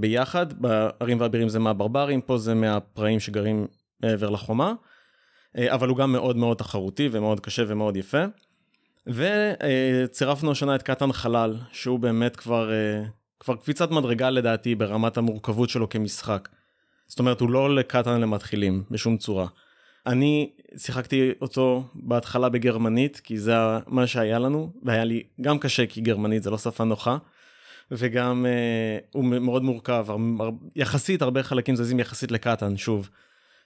ביחד, 0.00 0.52
בערים 0.52 1.20
ואבירים 1.20 1.48
זה 1.48 1.58
מהברברים, 1.58 2.20
פה 2.20 2.38
זה 2.38 2.54
מהפראים 2.54 3.20
שגרים 3.20 3.66
מעבר 4.00 4.30
לחומה, 4.30 4.72
אבל 5.58 5.88
הוא 5.88 5.96
גם 5.96 6.12
מאוד 6.12 6.36
מאוד 6.36 6.56
תחרותי 6.56 7.08
ומאוד 7.12 7.40
קשה 7.40 7.62
ומאוד 7.66 7.96
יפה. 7.96 8.24
וצירפנו 9.06 10.50
השנה 10.50 10.74
את 10.74 10.82
קטן 10.82 11.12
חלל, 11.12 11.56
שהוא 11.72 11.98
באמת 11.98 12.36
כבר, 12.36 12.72
אה, 12.72 13.02
כבר 13.40 13.56
קפיצת 13.56 13.90
מדרגה 13.90 14.30
לדעתי 14.30 14.74
ברמת 14.74 15.16
המורכבות 15.16 15.70
שלו 15.70 15.88
כמשחק. 15.88 16.48
זאת 17.06 17.18
אומרת, 17.18 17.40
הוא 17.40 17.50
לא 17.50 17.74
לקטן 17.74 18.20
למתחילים 18.20 18.84
בשום 18.90 19.16
צורה. 19.16 19.46
אני 20.06 20.50
שיחקתי 20.76 21.30
אותו 21.40 21.84
בהתחלה 21.94 22.48
בגרמנית, 22.48 23.20
כי 23.24 23.38
זה 23.38 23.54
מה 23.86 24.06
שהיה 24.06 24.38
לנו, 24.38 24.72
והיה 24.82 25.04
לי 25.04 25.22
גם 25.40 25.58
קשה 25.58 25.86
כי 25.86 26.00
גרמנית 26.00 26.42
זה 26.42 26.50
לא 26.50 26.58
שפה 26.58 26.84
נוחה, 26.84 27.16
וגם 27.90 28.46
אה, 28.46 28.98
הוא 29.12 29.24
מאוד 29.24 29.62
מורכב, 29.62 30.06
יחסית 30.76 31.22
הרבה 31.22 31.42
חלקים 31.42 31.76
זזים 31.76 32.00
יחסית 32.00 32.30
לקטן, 32.32 32.76
שוב. 32.76 33.10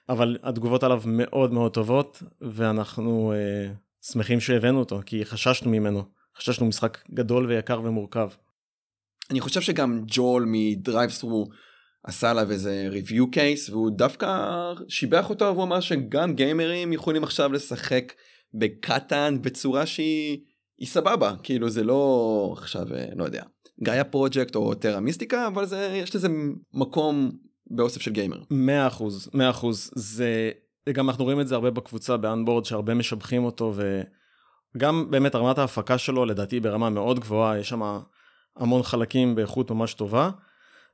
אבל 0.09 0.37
התגובות 0.43 0.83
עליו 0.83 1.01
מאוד 1.05 1.53
מאוד 1.53 1.73
טובות, 1.73 2.23
ואנחנו 2.41 3.33
אה, 3.35 3.71
שמחים 4.11 4.39
שהבאנו 4.39 4.79
אותו, 4.79 4.99
כי 5.05 5.25
חששנו 5.25 5.71
ממנו. 5.71 6.03
חששנו 6.37 6.65
משחק 6.65 6.97
גדול 7.13 7.45
ויקר 7.45 7.81
ומורכב. 7.83 8.29
אני 9.31 9.39
חושב 9.41 9.61
שגם 9.61 10.01
ג'ול 10.07 10.45
מדרייבסטרו 10.47 11.45
עשה 12.03 12.31
עליו 12.31 12.51
איזה 12.51 12.89
review 12.91 13.35
case 13.35 13.71
והוא 13.71 13.91
דווקא 13.91 14.27
שיבח 14.87 15.29
אותו 15.29 15.45
והוא 15.45 15.63
אמר 15.63 15.79
שגם 15.79 16.33
גיימרים 16.33 16.93
יכולים 16.93 17.23
עכשיו 17.23 17.53
לשחק 17.53 18.13
בקטן 18.53 19.37
בצורה 19.41 19.85
שהיא 19.85 20.39
היא 20.77 20.87
סבבה 20.87 21.35
כאילו 21.43 21.69
זה 21.69 21.83
לא 21.83 22.55
עכשיו 22.57 22.93
אה, 22.93 23.05
לא 23.15 23.23
יודע 23.23 23.43
גאיה 23.83 24.03
פרויקט 24.03 24.55
או 24.55 24.75
טרה 24.75 24.99
מיסטיקה 24.99 25.47
אבל 25.47 25.65
זה 25.65 25.99
יש 26.03 26.15
לזה 26.15 26.27
מקום 26.73 27.31
באוסף 27.67 28.01
של 28.01 28.11
גיימר. 28.11 28.41
מאה 28.51 28.87
אחוז, 28.87 29.29
מאה 29.33 29.49
אחוז. 29.49 29.91
זה, 29.95 30.51
גם 30.93 31.09
אנחנו 31.09 31.23
רואים 31.23 31.39
את 31.39 31.47
זה 31.47 31.55
הרבה 31.55 31.71
בקבוצה 31.71 32.17
באנבורד 32.17 32.65
שהרבה 32.65 32.93
משבחים 32.93 33.43
אותו 33.43 33.73
וגם 34.75 35.11
באמת 35.11 35.35
רמת 35.35 35.57
ההפקה 35.57 35.97
שלו 35.97 36.25
לדעתי 36.25 36.59
ברמה 36.59 36.89
מאוד 36.89 37.19
גבוהה, 37.19 37.59
יש 37.59 37.69
שם 37.69 37.99
המון 38.55 38.83
חלקים 38.83 39.35
באיכות 39.35 39.71
ממש 39.71 39.93
טובה. 39.93 40.29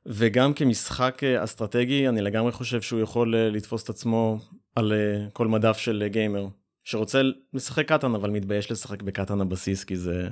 וגם 0.06 0.54
כמשחק 0.54 1.24
אה, 1.24 1.44
אסטרטגי 1.44 2.08
אני 2.08 2.20
לגמרי 2.20 2.52
חושב 2.52 2.80
שהוא 2.80 3.00
יכול 3.00 3.34
אה, 3.34 3.50
לתפוס 3.50 3.84
את 3.84 3.88
עצמו 3.88 4.38
על 4.74 4.92
אה, 4.92 5.26
כל 5.32 5.48
מדף 5.48 5.76
של 5.76 6.08
גיימר 6.12 6.46
שרוצה 6.84 7.22
לשחק 7.54 7.88
קטאן 7.88 8.14
אבל 8.14 8.30
מתבייש 8.30 8.70
לשחק 8.70 9.02
בקטאן 9.02 9.40
הבסיס 9.40 9.84
כי 9.84 9.96
זה 9.96 10.28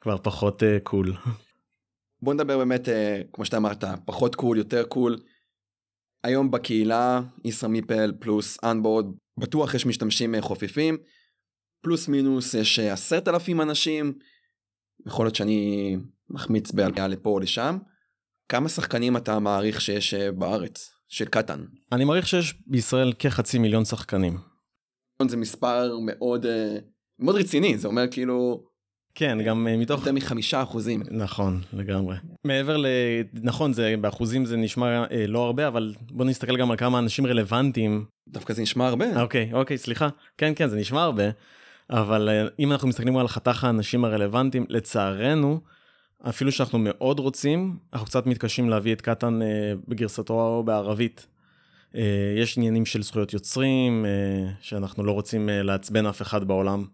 כבר 0.00 0.16
פחות 0.18 0.62
קול. 0.82 1.12
בוא 2.22 2.34
נדבר 2.34 2.58
באמת 2.58 2.88
כמו 3.32 3.44
שאתה 3.44 3.56
אמרת 3.56 3.84
פחות 4.04 4.34
cool 4.34 4.58
יותר 4.58 4.84
cool. 4.84 5.18
היום 6.24 6.50
בקהילה 6.50 7.20
ישראמיפל 7.44 8.12
פלוס 8.20 8.58
אנבורד 8.64 9.06
בטוח 9.40 9.74
יש 9.74 9.86
משתמשים 9.86 10.34
חופפים 10.40 10.96
פלוס 11.82 12.08
מינוס 12.08 12.54
יש 12.54 12.78
עשרת 12.78 13.28
אלפים 13.28 13.60
אנשים 13.60 14.12
יכול 15.06 15.26
להיות 15.26 15.34
שאני 15.34 15.96
מחמיץ 16.30 16.72
בעלייה 16.72 17.08
לפה 17.08 17.30
או 17.30 17.38
לשם. 17.38 17.78
כמה 18.48 18.68
שחקנים 18.68 19.16
אתה 19.16 19.38
מעריך 19.38 19.80
שיש 19.80 20.14
אה, 20.14 20.32
בארץ 20.32 20.90
של 21.08 21.24
קטן? 21.24 21.64
אני 21.92 22.04
מעריך 22.04 22.26
שיש 22.26 22.54
בישראל 22.66 23.12
כחצי 23.18 23.58
מיליון 23.58 23.84
שחקנים. 23.84 24.38
זה 25.28 25.36
מספר 25.36 25.98
מאוד 26.06 26.46
אה, 26.46 26.76
מאוד 27.18 27.36
רציני 27.36 27.78
זה 27.78 27.88
אומר 27.88 28.08
כאילו 28.10 28.64
כן 29.14 29.42
גם 29.42 29.68
אה, 29.68 29.76
מתוך 29.76 30.00
יותר 30.00 30.12
מחמישה 30.12 30.62
אחוזים 30.62 31.02
נכון 31.10 31.60
לגמרי 31.72 32.16
מעבר 32.44 32.76
ל... 32.76 32.86
נכון 33.42 33.72
זה 33.72 33.94
באחוזים 34.00 34.44
זה 34.44 34.56
נשמע 34.56 35.04
אה, 35.10 35.26
לא 35.26 35.44
הרבה 35.44 35.68
אבל 35.68 35.94
בוא 36.10 36.24
נסתכל 36.24 36.56
גם 36.56 36.70
על 36.70 36.76
כמה 36.76 36.98
אנשים 36.98 37.26
רלוונטיים. 37.26 38.04
דווקא 38.28 38.54
זה 38.54 38.62
נשמע 38.62 38.86
הרבה. 38.86 39.22
אוקיי 39.22 39.50
אוקיי 39.52 39.78
סליחה 39.78 40.08
כן 40.38 40.52
כן 40.56 40.68
זה 40.68 40.76
נשמע 40.76 41.02
הרבה 41.02 41.24
אבל 41.90 42.28
אה, 42.28 42.46
אם 42.58 42.72
אנחנו 42.72 42.88
מסתכלים 42.88 43.16
על 43.16 43.28
חתך 43.28 43.64
האנשים 43.64 44.04
הרלוונטיים 44.04 44.66
לצערנו. 44.68 45.60
אפילו 46.28 46.52
שאנחנו 46.52 46.78
מאוד 46.78 47.18
רוצים, 47.18 47.76
אנחנו 47.92 48.06
קצת 48.06 48.26
מתקשים 48.26 48.70
להביא 48.70 48.92
את 48.92 49.00
קטן 49.00 49.42
אה, 49.42 49.72
בגרסתו 49.88 50.62
בערבית. 50.66 51.26
אה, 51.96 52.34
יש 52.36 52.56
עניינים 52.58 52.86
של 52.86 53.02
זכויות 53.02 53.32
יוצרים, 53.32 54.06
אה, 54.06 54.50
שאנחנו 54.60 55.04
לא 55.04 55.12
רוצים 55.12 55.48
אה, 55.48 55.62
לעצבן 55.62 56.06
אף 56.06 56.22
אחד 56.22 56.44
בעולם, 56.44 56.84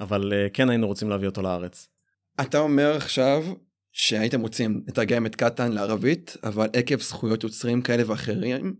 אבל 0.00 0.32
אה, 0.32 0.48
כן 0.52 0.70
היינו 0.70 0.86
רוצים 0.86 1.10
להביא 1.10 1.28
אותו 1.28 1.42
לארץ. 1.42 1.88
אתה 2.40 2.58
אומר 2.58 2.96
עכשיו 2.96 3.44
שהייתם 3.92 4.40
רוצים 4.40 4.84
לתרגם 4.88 5.26
את 5.26 5.36
קטן 5.36 5.72
לערבית, 5.72 6.36
אבל 6.44 6.68
עקב 6.72 7.00
זכויות 7.00 7.44
יוצרים 7.44 7.82
כאלה 7.82 8.10
ואחרים, 8.10 8.74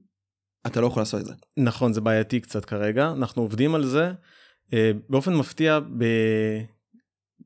אתה 0.67 0.81
לא 0.81 0.87
יכול 0.87 1.01
לעשות 1.01 1.21
את 1.21 1.27
זה. 1.27 1.35
נכון, 1.57 1.93
זה 1.93 2.01
בעייתי 2.01 2.41
קצת 2.41 2.65
כרגע, 2.65 3.13
אנחנו 3.13 3.43
עובדים 3.43 3.75
על 3.75 3.87
זה. 3.87 4.13
אה, 4.75 4.91
באופן 5.09 5.35
מפתיע, 5.35 5.79
ב... 5.99 6.05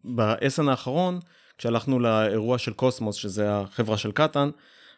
בעשן 0.05 0.69
האחרון, 0.69 1.21
כשהלכנו 1.59 1.99
לאירוע 1.99 2.59
של 2.59 2.73
קוסמוס, 2.73 3.17
שזה 3.17 3.55
החברה 3.55 3.99
של 3.99 4.13
קטן, 4.13 4.51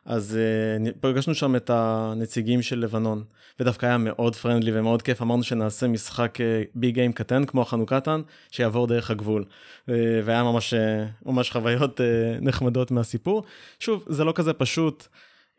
אז 0.06 0.38
uh, 0.86 0.92
פגשנו 1.00 1.34
שם 1.34 1.56
את 1.56 1.70
הנציגים 1.70 2.62
של 2.62 2.78
לבנון, 2.78 3.24
ודווקא 3.60 3.86
היה 3.86 3.98
מאוד 3.98 4.36
פרנדלי 4.36 4.78
ומאוד 4.78 5.02
כיף, 5.02 5.22
אמרנו 5.22 5.42
שנעשה 5.42 5.88
משחק 5.88 6.38
ביג 6.74 6.94
uh, 6.94 6.94
גיים 6.94 7.12
קטן 7.12 7.44
כמו 7.44 7.62
החנוכתן, 7.62 8.20
שיעבור 8.50 8.86
דרך 8.86 9.10
הגבול. 9.10 9.44
Uh, 9.44 9.92
והיה 10.24 10.42
ממש, 10.42 10.74
uh, 10.74 11.28
ממש 11.28 11.50
חוויות 11.50 12.00
uh, 12.00 12.02
נחמדות 12.40 12.90
מהסיפור. 12.90 13.44
שוב, 13.80 14.04
זה 14.08 14.24
לא 14.24 14.32
כזה 14.32 14.52
פשוט, 14.52 15.06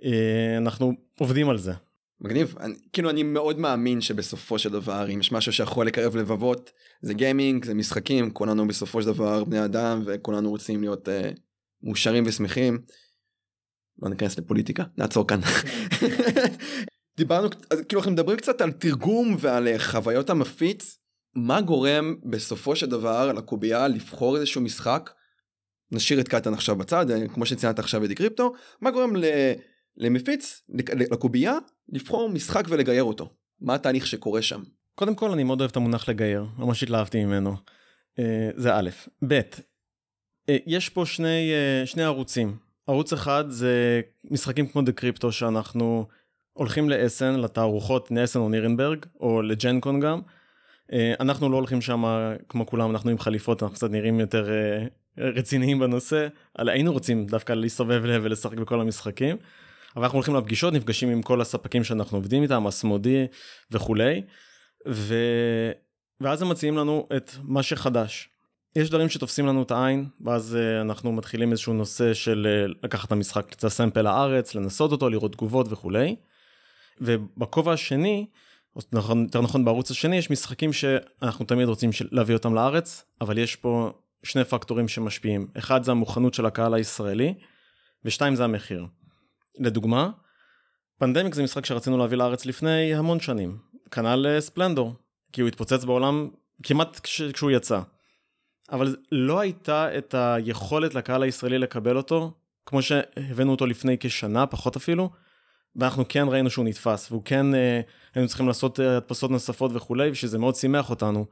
uh, 0.01 0.05
אנחנו 0.57 0.93
עובדים 1.19 1.49
על 1.49 1.57
זה. 1.57 1.73
מגניב, 2.21 2.55
אני, 2.59 2.73
כאילו 2.93 3.09
אני 3.09 3.23
מאוד 3.23 3.59
מאמין 3.59 4.01
שבסופו 4.01 4.59
של 4.59 4.69
דבר 4.69 5.09
אם 5.13 5.19
יש 5.19 5.31
משהו 5.31 5.53
שיכול 5.53 5.87
לקרב 5.87 6.15
לבבות 6.15 6.71
זה 7.01 7.13
גיימינג 7.13 7.65
זה 7.65 7.73
משחקים 7.73 8.31
כולנו 8.31 8.67
בסופו 8.67 9.01
של 9.01 9.07
דבר 9.07 9.43
בני 9.43 9.65
אדם 9.65 10.03
וכולנו 10.05 10.49
רוצים 10.49 10.81
להיות 10.81 11.07
uh, 11.07 11.39
מאושרים 11.83 12.23
ושמחים. 12.27 12.79
לא 14.01 14.09
ניכנס 14.09 14.37
לפוליטיקה 14.37 14.83
נעצור 14.97 15.27
כאן. 15.27 15.39
דיברנו 17.17 17.49
אז 17.69 17.81
כאילו 17.81 18.01
אנחנו 18.01 18.11
מדברים 18.11 18.37
קצת 18.37 18.61
על 18.61 18.71
תרגום 18.71 19.35
ועל 19.39 19.67
uh, 19.67 19.79
חוויות 19.79 20.29
המפיץ 20.29 20.97
מה 21.35 21.61
גורם 21.61 22.15
בסופו 22.23 22.75
של 22.75 22.85
דבר 22.85 23.33
לקובייה 23.33 23.87
לבחור 23.87 24.37
איזשהו 24.37 24.61
משחק. 24.61 25.09
נשאיר 25.91 26.19
את 26.19 26.27
קטן 26.27 26.53
עכשיו 26.53 26.75
בצד 26.75 27.05
כמו 27.33 27.45
שציינת 27.45 27.79
עכשיו 27.79 28.05
את 28.05 28.11
קריפטו 28.11 28.53
מה 28.81 28.91
גורם 28.91 29.15
ל... 29.15 29.23
למפיץ 29.97 30.61
לקובייה 31.11 31.57
לבחור 31.89 32.29
משחק 32.29 32.63
ולגייר 32.69 33.03
אותו 33.03 33.29
מה 33.61 33.75
התהליך 33.75 34.07
שקורה 34.07 34.41
שם. 34.41 34.63
קודם 34.95 35.15
כל 35.15 35.31
אני 35.31 35.43
מאוד 35.43 35.61
אוהב 35.61 35.71
את 35.71 35.77
המונח 35.77 36.09
לגייר 36.09 36.45
ממש 36.57 36.83
התלהבתי 36.83 37.25
ממנו. 37.25 37.55
אה, 38.19 38.49
זה 38.55 38.75
א', 38.75 38.89
ב', 39.27 39.33
אה, 40.49 40.57
יש 40.67 40.89
פה 40.89 41.05
שני, 41.05 41.51
אה, 41.53 41.85
שני 41.85 42.03
ערוצים 42.03 42.57
ערוץ 42.87 43.13
אחד 43.13 43.45
זה 43.49 44.01
משחקים 44.31 44.67
כמו 44.67 44.81
דה 44.81 44.91
קריפטו 44.91 45.31
שאנחנו 45.31 46.07
הולכים 46.53 46.89
לאסן 46.89 47.39
לתערוכות 47.39 48.11
נאסן 48.11 48.39
או 48.39 48.49
נירנברג 48.49 49.05
או 49.19 49.41
לג'נקון 49.41 49.99
גם. 49.99 50.21
אנחנו 51.19 51.49
לא 51.49 51.55
הולכים 51.55 51.81
שם 51.81 52.03
כמו 52.49 52.65
כולם 52.65 52.91
אנחנו 52.91 53.09
עם 53.09 53.19
חליפות 53.19 53.63
אנחנו 53.63 53.75
קצת 53.75 53.91
נראים 53.91 54.19
יותר 54.19 54.49
רציניים 55.17 55.79
בנושא 55.79 56.27
היינו 56.57 56.93
רוצים 56.93 57.25
דווקא 57.25 57.53
להסתובב 57.53 58.01
ולשחק 58.03 58.57
בכל 58.57 58.81
המשחקים. 58.81 59.37
אבל 59.95 60.03
אנחנו 60.03 60.17
הולכים 60.17 60.35
לפגישות, 60.35 60.73
נפגשים 60.73 61.09
עם 61.09 61.21
כל 61.21 61.41
הספקים 61.41 61.83
שאנחנו 61.83 62.17
עובדים 62.17 62.43
איתם, 62.43 62.67
אסמודי 62.67 63.27
וכולי, 63.71 64.21
ו... 64.87 65.15
ואז 66.21 66.41
הם 66.41 66.49
מציעים 66.49 66.77
לנו 66.77 67.07
את 67.17 67.31
מה 67.43 67.63
שחדש. 67.63 68.29
יש 68.77 68.89
דברים 68.89 69.09
שתופסים 69.09 69.45
לנו 69.45 69.63
את 69.63 69.71
העין, 69.71 70.05
ואז 70.21 70.57
uh, 70.57 70.81
אנחנו 70.81 71.11
מתחילים 71.11 71.51
איזשהו 71.51 71.73
נושא 71.73 72.13
של 72.13 72.67
uh, 72.67 72.79
לקחת 72.83 73.07
את 73.07 73.11
המשחק 73.11 73.49
קצת 73.49 73.67
סמפל 73.67 74.01
לארץ, 74.01 74.55
לנסות 74.55 74.91
אותו, 74.91 75.09
לראות 75.09 75.31
תגובות 75.31 75.67
וכולי. 75.69 76.15
ובכובע 77.01 77.73
השני, 77.73 78.25
או 78.75 78.81
נכון, 78.91 79.23
יותר 79.23 79.41
נכון 79.41 79.65
בערוץ 79.65 79.91
השני, 79.91 80.17
יש 80.17 80.29
משחקים 80.31 80.73
שאנחנו 80.73 81.45
תמיד 81.45 81.67
רוצים 81.67 81.89
להביא 82.11 82.35
אותם 82.35 82.55
לארץ, 82.55 83.03
אבל 83.21 83.37
יש 83.37 83.55
פה 83.55 83.91
שני 84.23 84.43
פקטורים 84.43 84.87
שמשפיעים. 84.87 85.47
אחד 85.57 85.83
זה 85.83 85.91
המוכנות 85.91 86.33
של 86.33 86.45
הקהל 86.45 86.73
הישראלי, 86.73 87.33
ושתיים 88.05 88.35
זה 88.35 88.43
המחיר. 88.43 88.85
לדוגמה, 89.59 90.09
פנדמיק 90.99 91.33
זה 91.33 91.43
משחק 91.43 91.65
שרצינו 91.65 91.97
להביא 91.97 92.17
לארץ 92.17 92.45
לפני 92.45 92.95
המון 92.95 93.19
שנים. 93.19 93.57
כנ"ל 93.91 94.39
ספלנדור, 94.39 94.93
כי 95.33 95.41
הוא 95.41 95.47
התפוצץ 95.47 95.83
בעולם 95.83 96.29
כמעט 96.63 96.99
כש, 96.99 97.21
כשהוא 97.21 97.51
יצא. 97.51 97.81
אבל 98.71 98.95
לא 99.11 99.39
הייתה 99.39 99.97
את 99.97 100.13
היכולת 100.17 100.95
לקהל 100.95 101.23
הישראלי 101.23 101.57
לקבל 101.57 101.97
אותו, 101.97 102.31
כמו 102.65 102.81
שהבאנו 102.81 103.51
אותו 103.51 103.65
לפני 103.65 103.97
כשנה, 103.99 104.47
פחות 104.47 104.75
אפילו, 104.75 105.09
ואנחנו 105.75 106.03
כן 106.09 106.27
ראינו 106.29 106.49
שהוא 106.49 106.65
נתפס, 106.65 107.11
והוא 107.11 107.21
כן, 107.25 107.55
אה, 107.55 107.81
היינו 108.15 108.27
צריכים 108.27 108.47
לעשות 108.47 108.79
אה, 108.79 108.97
הדפסות 108.97 109.31
נוספות 109.31 109.71
וכולי, 109.73 110.09
ושזה 110.11 110.37
מאוד 110.37 110.55
שימח 110.55 110.89
אותנו, 110.89 111.25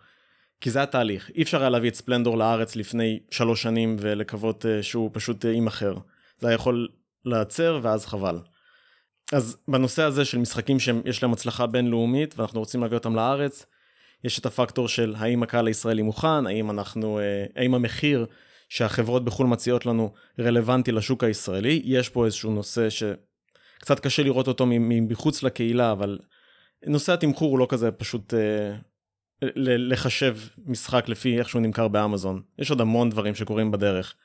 כי 0.61 0.69
זה 0.71 0.83
התהליך. 0.83 1.31
אי 1.35 1.43
אפשר 1.43 1.59
היה 1.59 1.69
להביא 1.69 1.89
את 1.89 1.95
ספלנדור 1.95 2.37
לארץ 2.37 2.75
לפני 2.75 3.19
שלוש 3.31 3.61
שנים 3.61 3.95
ולקוות 3.99 4.65
אה, 4.65 4.83
שהוא 4.83 5.09
פשוט 5.13 5.45
יימכר. 5.45 5.97
זה 6.39 6.47
היה 6.47 6.55
יכול 6.55 6.87
להיעצר, 7.25 7.79
ואז 7.81 8.05
חבל. 8.05 8.39
אז 9.33 9.57
בנושא 9.67 10.03
הזה 10.03 10.25
של 10.25 10.37
משחקים 10.37 10.79
שיש 10.79 11.23
להם 11.23 11.33
הצלחה 11.33 11.67
בינלאומית, 11.67 12.33
ואנחנו 12.37 12.59
רוצים 12.59 12.81
להביא 12.81 12.97
אותם 12.97 13.15
לארץ, 13.15 13.65
יש 14.23 14.39
את 14.39 14.45
הפקטור 14.45 14.87
של 14.87 15.15
האם 15.17 15.43
הקהל 15.43 15.67
הישראלי 15.67 16.01
מוכן, 16.01 16.47
האם 16.47 16.71
אנחנו, 16.71 17.19
האם 17.55 17.75
המחיר 17.75 18.25
שהחברות 18.69 19.25
בחו"ל 19.25 19.47
מציעות 19.47 19.85
לנו 19.85 20.13
רלוונטי 20.39 20.91
לשוק 20.91 21.23
הישראלי, 21.23 21.81
יש 21.85 22.09
פה 22.09 22.25
איזשהו 22.25 22.51
נושא 22.51 22.89
ש... 22.89 23.03
קצת 23.79 23.99
קשה 23.99 24.23
לראות 24.23 24.47
אותו 24.47 24.65
מחוץ 24.81 25.43
לקהילה, 25.43 25.91
אבל 25.91 26.19
נושא 26.85 27.13
התמחור 27.13 27.51
הוא 27.51 27.59
לא 27.59 27.67
כזה 27.69 27.91
פשוט 27.91 28.33
אה, 28.33 28.75
לחשב 29.65 30.37
משחק 30.65 31.09
לפי 31.09 31.39
איך 31.39 31.49
שהוא 31.49 31.61
נמכר 31.61 31.87
באמזון. 31.87 32.41
יש 32.59 32.69
עוד 32.69 32.81
המון 32.81 33.09
דברים 33.09 33.35
שקורים 33.35 33.71
בדרך. 33.71 34.15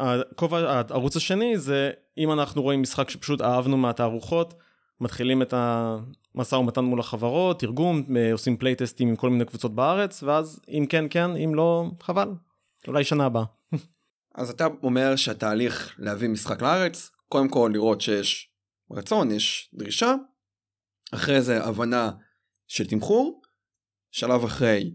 והכובע, 0.00 0.82
הערוץ 0.90 1.16
השני 1.16 1.58
זה 1.58 1.90
אם 2.18 2.32
אנחנו 2.32 2.62
רואים 2.62 2.82
משחק 2.82 3.10
שפשוט 3.10 3.40
אהבנו 3.40 3.76
מהתערוכות, 3.76 4.54
מתחילים 5.02 5.42
את 5.42 5.54
המשא 5.56 6.54
ומתן 6.54 6.84
מול 6.84 7.00
החברות, 7.00 7.60
תרגום, 7.60 8.16
אה, 8.16 8.32
עושים 8.32 8.56
פלייטסטים 8.56 9.08
עם 9.08 9.16
כל 9.16 9.30
מיני 9.30 9.44
קבוצות 9.44 9.74
בארץ, 9.74 10.22
ואז 10.22 10.60
אם 10.68 10.86
כן 10.88 11.04
כן, 11.10 11.30
אם 11.36 11.54
לא, 11.54 11.90
חבל. 12.02 12.28
אולי 12.88 13.04
שנה 13.04 13.26
הבאה. 13.26 13.44
אז 14.34 14.50
אתה 14.50 14.66
אומר 14.82 15.16
שהתהליך 15.16 15.96
להביא 15.98 16.28
משחק 16.28 16.62
לארץ, 16.62 17.10
קודם 17.28 17.48
כל 17.48 17.70
לראות 17.72 18.00
שיש 18.00 18.52
רצון, 18.90 19.30
יש 19.30 19.70
דרישה, 19.74 20.14
אחרי 21.14 21.42
זה 21.42 21.64
הבנה 21.64 22.10
של 22.66 22.86
תמחור, 22.86 23.42
שלב 24.10 24.44
אחרי 24.44 24.94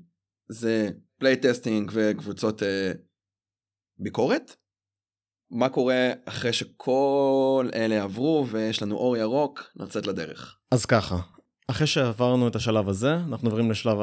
זה 0.50 0.90
playtesting 1.20 1.92
וקבוצות 1.94 2.64
אה, 2.64 2.92
ביקורת. 3.98 4.56
מה 5.52 5.70
קורה 5.70 6.12
אחרי 6.26 6.54
שכל 6.54 7.70
אלה 7.76 8.04
עברו 8.04 8.46
ויש 8.50 8.82
לנו 8.82 8.96
אור 8.96 9.18
ירוק 9.18 9.72
לצאת 9.76 10.08
לדרך? 10.08 10.58
אז 10.72 10.86
ככה, 10.86 11.20
אחרי 11.68 11.88
שעברנו 11.88 12.48
את 12.48 12.56
השלב 12.56 12.90
הזה, 12.90 13.16
אנחנו 13.16 13.50
עוברים 13.50 13.72
לשלב 13.72 13.98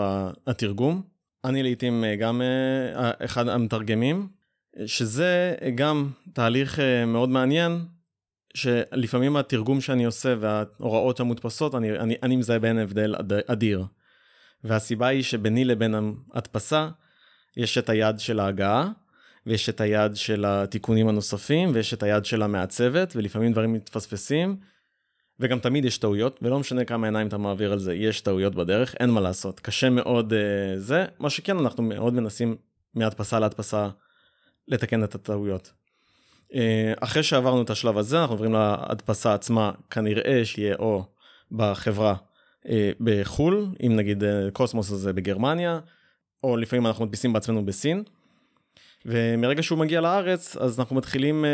התרגום. 0.47 1.03
אני 1.45 1.63
לעיתים 1.63 2.05
אה, 2.05 2.17
גם 2.17 2.43
אה, 2.43 3.11
אחד 3.25 3.49
המתרגמים, 3.49 4.29
שזה 4.87 5.55
גם 5.75 6.11
תהליך 6.33 6.81
אה, 6.81 7.07
מאוד 7.07 7.29
מעניין, 7.29 7.85
שלפעמים 8.55 9.37
התרגום 9.37 9.81
שאני 9.81 10.05
עושה 10.05 10.35
וההוראות 10.41 11.21
המודפסות, 11.21 11.75
אני, 11.75 11.99
אני, 11.99 12.15
אני 12.23 12.37
מזהה 12.37 12.59
בין 12.59 12.79
הבדל 12.79 13.15
אדיר. 13.47 13.85
והסיבה 14.65 15.07
היא 15.07 15.23
שביני 15.23 15.65
לבין 15.65 15.95
ההדפסה, 16.35 16.89
יש 17.57 17.79
את 17.79 17.89
היד 17.89 18.19
של 18.19 18.41
ההגעה, 18.41 18.89
ויש 19.47 19.69
את 19.69 19.81
היד 19.81 20.17
של 20.17 20.45
התיקונים 20.45 21.09
הנוספים, 21.09 21.71
ויש 21.75 21.95
את 21.95 22.03
היד 22.03 22.25
של 22.25 22.43
המעצבת, 22.43 23.13
ולפעמים 23.17 23.53
דברים 23.53 23.73
מתפספסים, 23.73 24.57
וגם 25.41 25.59
תמיד 25.59 25.85
יש 25.85 25.99
טעויות, 25.99 26.39
ולא 26.43 26.59
משנה 26.59 26.85
כמה 26.85 27.07
עיניים 27.07 27.29
אתה 27.29 27.39
מעביר 27.39 27.73
על 27.73 27.79
זה, 27.79 27.95
יש 27.95 28.21
טעויות 28.21 28.55
בדרך, 28.55 28.95
אין 29.01 29.11
מה 29.11 29.21
לעשות, 29.21 29.61
קשה 29.61 29.91
מאוד 29.91 30.33
uh, 30.33 30.37
זה, 30.79 31.05
מה 31.19 31.31
שכן 31.31 31.59
אנחנו 31.59 31.83
מאוד 31.83 32.15
מנסים 32.15 32.57
מהדפסה 32.95 33.39
להדפסה 33.39 33.89
לתקן 34.69 35.05
את 35.05 35.15
הטעויות. 35.15 35.73
אה, 36.55 36.93
אחרי 37.01 37.23
שעברנו 37.23 37.63
את 37.63 37.71
השלב 37.71 37.99
הזה, 37.99 38.21
אנחנו 38.21 38.35
עוברים 38.35 38.53
להדפסה 38.53 39.35
עצמה, 39.35 39.73
כנראה 39.91 40.45
שיהיה 40.45 40.75
או 40.79 41.05
בחברה 41.53 42.15
אה, 42.69 42.91
בחו"ל, 43.01 43.67
אם 43.87 43.97
נגיד 43.97 44.25
אה, 44.25 44.51
קוסמוס 44.53 44.91
הזה 44.91 45.13
בגרמניה, 45.13 45.81
או 46.43 46.57
לפעמים 46.57 46.87
אנחנו 46.87 47.05
מדפיסים 47.05 47.33
בעצמנו 47.33 47.67
בסין. 47.67 48.03
ומרגע 49.07 49.63
שהוא 49.63 49.79
מגיע 49.79 50.01
לארץ, 50.01 50.57
אז 50.57 50.81
אנחנו 50.81 50.97
מתחילים 50.97 51.45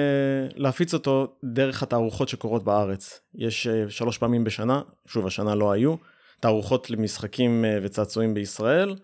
להפיץ 0.55 0.95
אותו 0.95 1.37
דרך 1.45 1.83
התערוכות 1.83 2.29
שקורות 2.29 2.65
בארץ. 2.65 3.21
יש 3.35 3.69
שלוש 3.89 4.19
פעמים 4.19 4.45
בשנה, 4.45 4.83
שוב 5.07 5.27
השנה 5.27 5.55
לא 5.55 5.73
היו, 5.73 5.95
תערוכות 6.41 6.91
למשחקים 6.91 7.65
וצעצועים 7.83 8.35
בישראל, 8.35 8.97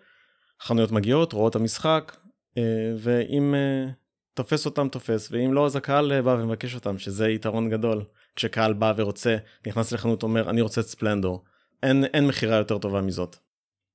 חנויות 0.61 0.93
מגיעות, 0.93 1.33
רואות 1.33 1.57
המשחק, 1.57 2.17
אה, 2.59 2.93
ואם 2.99 3.55
אה, 3.55 3.91
תופס 4.35 4.67
אותם 4.67 4.89
תופס 4.89 5.29
ואם 5.33 5.53
לא 5.53 5.67
אז 5.67 5.77
הקהל 5.77 6.13
אה, 6.13 6.23
בא 6.23 6.31
ומבקש 6.31 6.75
אותם 6.75 6.99
שזה 6.99 7.29
יתרון 7.29 7.71
גדול 7.71 8.05
כשקהל 8.37 8.73
בא 8.73 8.93
ורוצה 8.97 9.37
נכנס 9.67 9.93
לחנות 9.93 10.23
אומר 10.23 10.51
אני 10.51 10.61
רוצה 10.61 10.81
את 10.81 10.87
ספלנדור 10.87 11.45
אין 11.83 12.05
אין 12.05 12.27
מכירה 12.27 12.57
יותר 12.57 12.79
טובה 12.79 13.01
מזאת. 13.01 13.37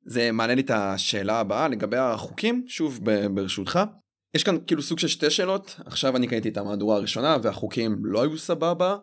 זה 0.06 0.32
מעלה 0.32 0.56
לי 0.56 0.62
את 0.62 0.70
השאלה 0.70 1.40
הבאה 1.40 1.68
לגבי 1.68 1.98
החוקים 1.98 2.66
שוב 2.68 3.00
ברשותך 3.34 3.80
יש 4.34 4.44
כאן 4.44 4.58
כאילו 4.68 4.82
סוג 4.82 5.00
של 5.00 5.08
שתי 5.08 5.30
שאלות. 5.30 5.76
עכשיו 5.86 6.16
אני 6.16 6.28
קניתי 6.28 6.50
את 6.50 6.58
המהדורה 6.58 6.96
הראשונה 6.96 7.38
והחוקים 7.42 8.06
לא 8.06 8.22
היו 8.22 8.38
סבבה. 8.38 8.98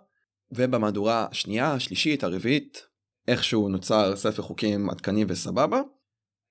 ובמהדורה 0.53 1.27
השנייה 1.31 1.73
השלישית 1.73 2.25
הרביעית 2.25 2.87
איכשהו 3.29 3.69
נוצר 3.69 4.17
ספר 4.17 4.43
חוקים 4.43 4.91
עדכני 4.91 5.25
וסבבה. 5.29 5.81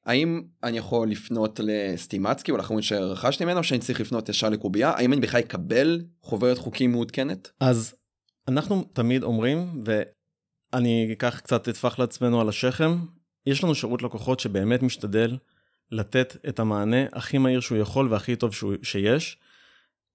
האם 0.05 0.43
אני 0.63 0.77
יכול 0.77 1.09
לפנות 1.09 1.59
לסטימצקי 1.63 2.51
או 2.51 2.57
לחמוד 2.57 2.83
שרכשתי 2.83 3.45
ממנו 3.45 3.57
או 3.57 3.63
שאני 3.63 3.79
צריך 3.79 4.01
לפנות 4.01 4.29
ישר 4.29 4.49
לקובייה? 4.49 4.89
האם 4.89 5.13
אני 5.13 5.21
בכלל 5.21 5.39
אקבל 5.39 6.01
חוברת 6.21 6.57
חוקים 6.57 6.91
מעודכנת? 6.91 7.51
אז 7.59 7.95
אנחנו 8.47 8.83
תמיד 8.93 9.23
אומרים 9.23 9.83
ואני 9.85 11.09
אקח 11.13 11.39
קצת 11.39 11.69
אטפח 11.69 11.99
לעצמנו 11.99 12.41
על 12.41 12.49
השכם 12.49 12.97
יש 13.45 13.63
לנו 13.63 13.75
שירות 13.75 14.03
לקוחות 14.03 14.39
שבאמת 14.39 14.83
משתדל 14.83 15.37
לתת 15.91 16.37
את 16.49 16.59
המענה 16.59 17.05
הכי 17.13 17.37
מהיר 17.37 17.59
שהוא 17.59 17.77
יכול 17.77 18.07
והכי 18.13 18.35
טוב 18.35 18.53
שהוא, 18.53 18.73
שיש. 18.83 19.37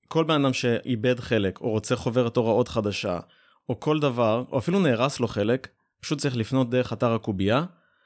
כל 0.08 0.24
בן 0.24 0.44
אדם 0.44 0.52
שאיבד 0.52 1.20
חלק 1.20 1.60
או 1.60 1.70
רוצה 1.70 1.96
חוברת 1.96 2.36
הוראות 2.36 2.68
חדשה 2.68 3.20
או 3.68 3.80
כל 3.80 4.00
דבר 4.00 4.44
או 4.52 4.58
אפילו 4.58 4.80
נהרס 4.80 5.20
לו 5.20 5.28
חלק 5.28 5.68
פשוט 6.00 6.18
צריך 6.18 6.36
לפנות 6.36 6.70
דרך 6.70 6.92
אתר 6.92 7.12
הקובייה. 7.12 7.64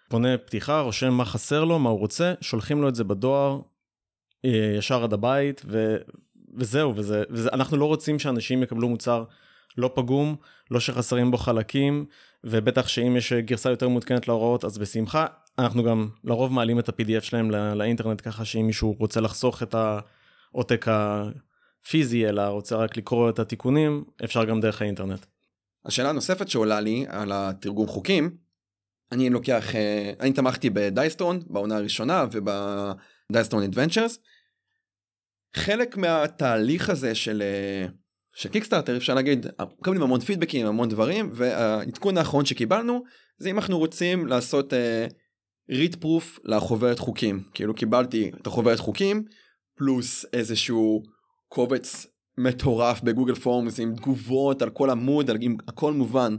פונה 0.08 0.38
פתיחה, 0.38 0.80
רושם 0.80 1.14
מה 1.14 1.24
חסר 1.24 1.64
לו, 1.64 1.78
מה 1.78 1.90
הוא 1.90 1.98
רוצה, 1.98 2.34
שולחים 2.40 2.82
לו 2.82 2.88
את 2.88 2.94
זה 2.94 3.04
בדואר 3.04 3.60
אה, 4.44 4.74
ישר 4.78 5.04
עד 5.04 5.12
הבית, 5.12 5.62
ו... 5.64 5.96
וזהו, 6.56 6.96
וזה, 6.96 7.22
וזה, 7.30 7.48
אנחנו 7.52 7.76
לא 7.76 7.84
רוצים 7.84 8.18
שאנשים 8.18 8.62
יקבלו 8.62 8.88
מוצר 8.88 9.24
לא 9.78 9.90
פגום, 9.94 10.36
לא 10.70 10.80
שחסרים 10.80 11.30
בו 11.30 11.36
חלקים, 11.36 12.06
ובטח 12.44 12.88
שאם 12.88 13.16
יש 13.16 13.32
גרסה 13.32 13.70
יותר 13.70 13.88
מעודכנת 13.88 14.28
להוראות 14.28 14.64
אז 14.64 14.78
בשמחה. 14.78 15.26
אנחנו 15.58 15.84
גם 15.84 16.08
לרוב 16.24 16.52
מעלים 16.52 16.78
את 16.78 16.88
ה-PDF 16.88 17.20
שלהם 17.20 17.50
לא, 17.50 17.74
לאינטרנט 17.74 18.20
ככה 18.24 18.44
שאם 18.44 18.66
מישהו 18.66 18.96
רוצה 18.98 19.20
לחסוך 19.20 19.62
את 19.62 19.74
העותק 19.74 20.86
הפיזי 20.88 22.28
אלא 22.28 22.42
רוצה 22.42 22.76
רק 22.76 22.96
לקרוא 22.96 23.30
את 23.30 23.38
התיקונים, 23.38 24.04
אפשר 24.24 24.44
גם 24.44 24.60
דרך 24.60 24.82
האינטרנט. 24.82 25.26
השאלה 25.84 26.08
הנוספת 26.08 26.48
שעולה 26.48 26.80
לי 26.80 27.06
על 27.08 27.32
התרגום 27.34 27.86
חוקים 27.86 28.46
אני 29.12 29.30
לוקח, 29.30 29.74
אה, 29.74 30.12
אני 30.20 30.32
תמכתי 30.32 30.70
ב 30.70 30.77
Dice 30.77 31.02
Throne 31.02 31.40
בעונה 31.46 31.76
הראשונה 31.76 32.24
וב 32.32 32.54
Dice 32.54 32.97
Throne 32.97 33.62
Adventures. 33.62 34.18
חלק 35.56 35.96
מהתהליך 35.96 36.90
הזה 36.90 37.14
של, 37.14 37.42
אה, 37.42 37.86
של 38.34 38.48
Kickstarter 38.48 38.96
אפשר 38.96 39.14
להגיד, 39.14 39.46
מקבלים 39.80 40.02
המון 40.02 40.20
פידבקים, 40.20 40.66
המון 40.66 40.88
דברים, 40.88 41.30
והעדכון 41.32 42.18
האחרון 42.18 42.44
שקיבלנו 42.44 43.04
זה 43.38 43.50
אם 43.50 43.56
אנחנו 43.56 43.78
רוצים 43.78 44.26
לעשות 44.26 44.72
read 45.70 45.94
proof 45.94 46.38
לחוברת 46.44 46.98
חוקים. 46.98 47.42
כאילו 47.54 47.74
קיבלתי 47.74 48.30
את 48.40 48.46
החוברת 48.46 48.78
חוקים 48.78 49.24
פלוס 49.76 50.24
איזשהו 50.32 51.02
קובץ 51.48 52.06
מטורף 52.38 53.00
ב 53.02 53.07
Google 53.07 53.34
Forms 53.34 53.80
עם 53.80 53.96
תגובות 53.96 54.62
על 54.62 54.70
כל 54.70 54.90
עמוד, 54.90 55.30
על, 55.30 55.36
עם 55.40 55.56
הכל 55.68 55.92
מובן. 55.92 56.36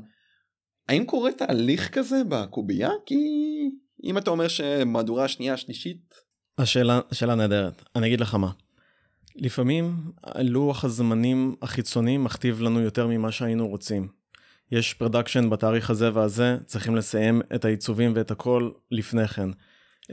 האם 0.90 1.06
קורה 1.06 1.32
תהליך 1.32 1.90
כזה 1.90 2.22
בקובייה? 2.30 2.90
כי 3.06 3.16
אם 4.04 4.18
אתה 4.18 4.32
אומר 4.32 4.48
שמהדורה 4.48 5.28
שנייה 5.28 5.58
שלישית. 5.58 6.14
השאלה 6.58 7.00
שאלה 7.12 7.36
נהדרת 7.36 7.84
אני 7.96 8.08
אגיד 8.08 8.20
לך 8.20 8.36
מה. 8.36 8.52
לפעמים 9.36 10.12
לוח 10.40 10.86
הזמנים 10.86 11.56
החיצוני 11.62 12.18
מכתיב 12.18 12.62
לנו 12.62 12.80
יותר 12.80 13.08
ממה 13.08 13.32
שהיינו 13.32 13.68
רוצים. 13.68 14.17
יש 14.72 14.94
production 14.94 15.50
בתאריך 15.50 15.90
הזה 15.90 16.10
והזה 16.14 16.58
צריכים 16.66 16.96
לסיים 16.96 17.42
את 17.56 17.66
העיצובים 17.66 18.14
ואת 18.16 18.32
הכל 18.32 18.70
לפני 18.92 19.28
כן. 19.28 19.50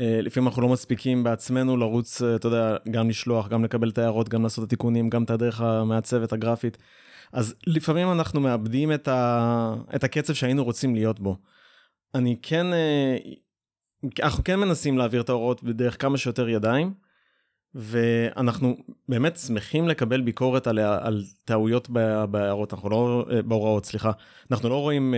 אה, 0.01 0.21
לפעמים 0.23 0.49
אנחנו 0.49 0.63
לא 0.63 0.69
מספיקים 0.69 1.25
בעצמנו 1.25 1.77
לרוץ, 1.77 2.23
אה, 2.23 2.37
אתה 2.37 2.49
יודע, 2.49 2.77
גם 2.91 3.09
לשלוח, 3.09 3.49
גם 3.49 3.65
לקבל 3.65 3.89
את 3.89 3.99
ההערות, 3.99 4.29
גם 4.29 4.43
לעשות 4.43 4.65
את 4.65 4.69
התיקונים, 4.69 5.11
גם 5.11 5.25
את 5.25 5.31
הדרך 5.31 5.61
המעצבת 5.61 6.33
הגרפית. 6.33 6.79
אז 7.33 7.55
לפעמים 7.67 8.13
אנחנו 8.13 8.41
מאבדים 8.41 8.93
את, 8.93 9.09
ה... 9.09 9.75
את 9.95 10.05
הקצב 10.05 10.35
שהיינו 10.35 10.65
רוצים 10.65 10.95
להיות 10.95 11.21
בו. 11.21 11.37
אני 12.15 12.37
כן, 12.43 12.73
אה, 12.73 13.17
אנחנו 14.23 14.45
כן 14.45 14.61
מנסים 14.61 14.99
להעביר 14.99 15.21
את 15.21 15.29
ההוראות 15.29 15.63
בדרך 15.63 16.03
כמה 16.03 16.19
שיותר 16.19 16.49
ידיים, 16.49 16.95
ואנחנו 17.75 18.77
באמת 19.09 19.37
שמחים 19.37 19.89
לקבל 19.89 20.21
ביקורת 20.21 20.67
על, 20.67 20.79
על 20.79 21.23
טעויות 21.45 21.91
בהערות, 22.31 22.73
אנחנו 22.73 22.91
לא, 22.91 23.27
בהוראות, 23.45 23.87
סליחה. 23.87 24.11
אנחנו 24.51 24.69
לא 24.69 24.81
רואים 24.81 25.15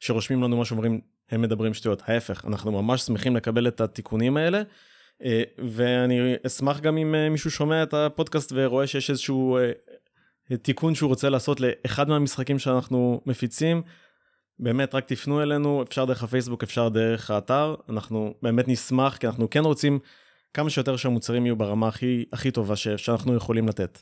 שרושמים 0.00 0.42
לנו 0.42 0.60
משהו, 0.60 0.74
אומרים, 0.76 1.00
הם 1.30 1.42
מדברים 1.42 1.74
שטויות, 1.74 2.02
ההפך, 2.06 2.44
אנחנו 2.44 2.82
ממש 2.82 3.00
שמחים 3.00 3.36
לקבל 3.36 3.68
את 3.68 3.80
התיקונים 3.80 4.36
האלה. 4.36 4.62
אה, 5.24 5.42
ואני 5.58 6.34
אשמח 6.46 6.80
גם 6.80 6.96
אם 6.98 7.14
אה, 7.14 7.28
מישהו 7.28 7.50
שומע 7.50 7.82
את 7.82 7.94
הפודקאסט 7.94 8.52
ורואה 8.54 8.86
שיש 8.86 9.10
איזשהו 9.10 9.58
אה, 9.58 10.56
תיקון 10.56 10.94
שהוא 10.94 11.08
רוצה 11.08 11.28
לעשות 11.28 11.60
לאחד 11.60 12.08
מהמשחקים 12.08 12.58
שאנחנו 12.58 13.20
מפיצים. 13.26 13.82
באמת 14.58 14.94
רק 14.94 15.04
תפנו 15.04 15.42
אלינו 15.42 15.82
אפשר 15.82 16.04
דרך 16.04 16.22
הפייסבוק 16.22 16.62
אפשר 16.62 16.88
דרך 16.88 17.30
האתר 17.30 17.74
אנחנו 17.88 18.34
באמת 18.42 18.68
נשמח 18.68 19.16
כי 19.16 19.26
אנחנו 19.26 19.50
כן 19.50 19.64
רוצים 19.64 19.98
כמה 20.56 20.70
שיותר 20.70 20.96
שהמוצרים 20.96 21.46
יהיו 21.46 21.56
ברמה 21.56 21.88
הכי 21.88 22.24
הכי 22.32 22.50
טובה 22.50 22.76
שאנחנו 22.76 23.34
יכולים 23.34 23.68
לתת. 23.68 23.98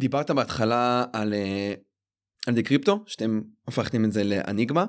דיברת 0.00 0.30
בהתחלה 0.30 1.04
על 1.12 1.34
על 2.46 2.54
Decrypto 2.54 3.04
שאתם 3.06 3.40
הפכתם 3.68 4.04
את 4.04 4.12
זה 4.12 4.24
לאניגמה 4.24 4.84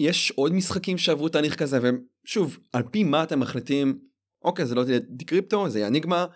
יש 0.00 0.30
עוד 0.30 0.52
משחקים 0.52 0.98
שעברו 0.98 1.28
תהליך 1.28 1.56
כזה 1.56 1.78
ושוב 2.24 2.58
על 2.72 2.82
פי 2.90 3.04
מה 3.04 3.22
אתם 3.22 3.40
מחליטים 3.40 3.98
אוקיי 4.44 4.66
זה 4.66 4.74
לא 4.74 4.84
תהיה 4.84 4.98
Decrypto 5.08 5.68
זה 5.68 5.78
יהיה 5.78 5.88
אניגמה 5.88 6.26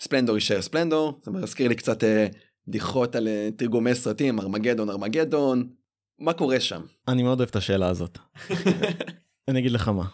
Splendor 0.00 0.34
יישאר 0.34 0.62
Splendor 0.62 1.20
זה 1.22 1.30
מזכיר 1.30 1.68
לי 1.68 1.74
קצת 1.74 2.04
אה, 2.04 2.26
בדיחות 2.68 3.16
על 3.16 3.28
אה, 3.28 3.48
תרגומי 3.56 3.94
סרטים 3.94 4.40
ארמגדון 4.40 4.90
ארמגדון 4.90 5.68
מה 6.18 6.32
קורה 6.32 6.60
שם. 6.60 6.82
אני 7.08 7.22
מאוד 7.22 7.38
אוהב 7.38 7.48
את 7.48 7.56
השאלה 7.56 7.88
הזאת. 7.88 8.18
אני 9.48 9.58
אגיד 9.58 9.72
לך 9.72 9.88
מה. 9.88 10.04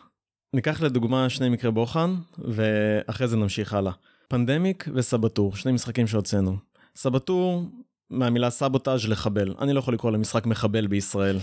ניקח 0.55 0.83
לדוגמה 0.83 1.29
שני 1.29 1.49
מקרי 1.49 1.71
בוחן 1.71 2.15
ואחרי 2.39 3.29
זה 3.29 3.37
נמשיך 3.37 3.75
הלאה. 3.75 3.93
Pandemic 4.29 4.89
ו 4.95 5.02
Saboteur 5.02 5.57
שני 5.57 5.73
משחקים 5.73 6.07
שהוצאנו. 6.07 6.57
סבתור 6.97 7.63
מהמילה 8.11 8.51
סבוטאז' 8.51 9.09
לחבל. 9.09 9.55
אני 9.61 9.73
לא 9.73 9.79
יכול 9.79 9.95
לקרוא 9.95 10.13
למשחק 10.13 10.47
מחבל 10.47 10.87
בישראל. 10.87 11.39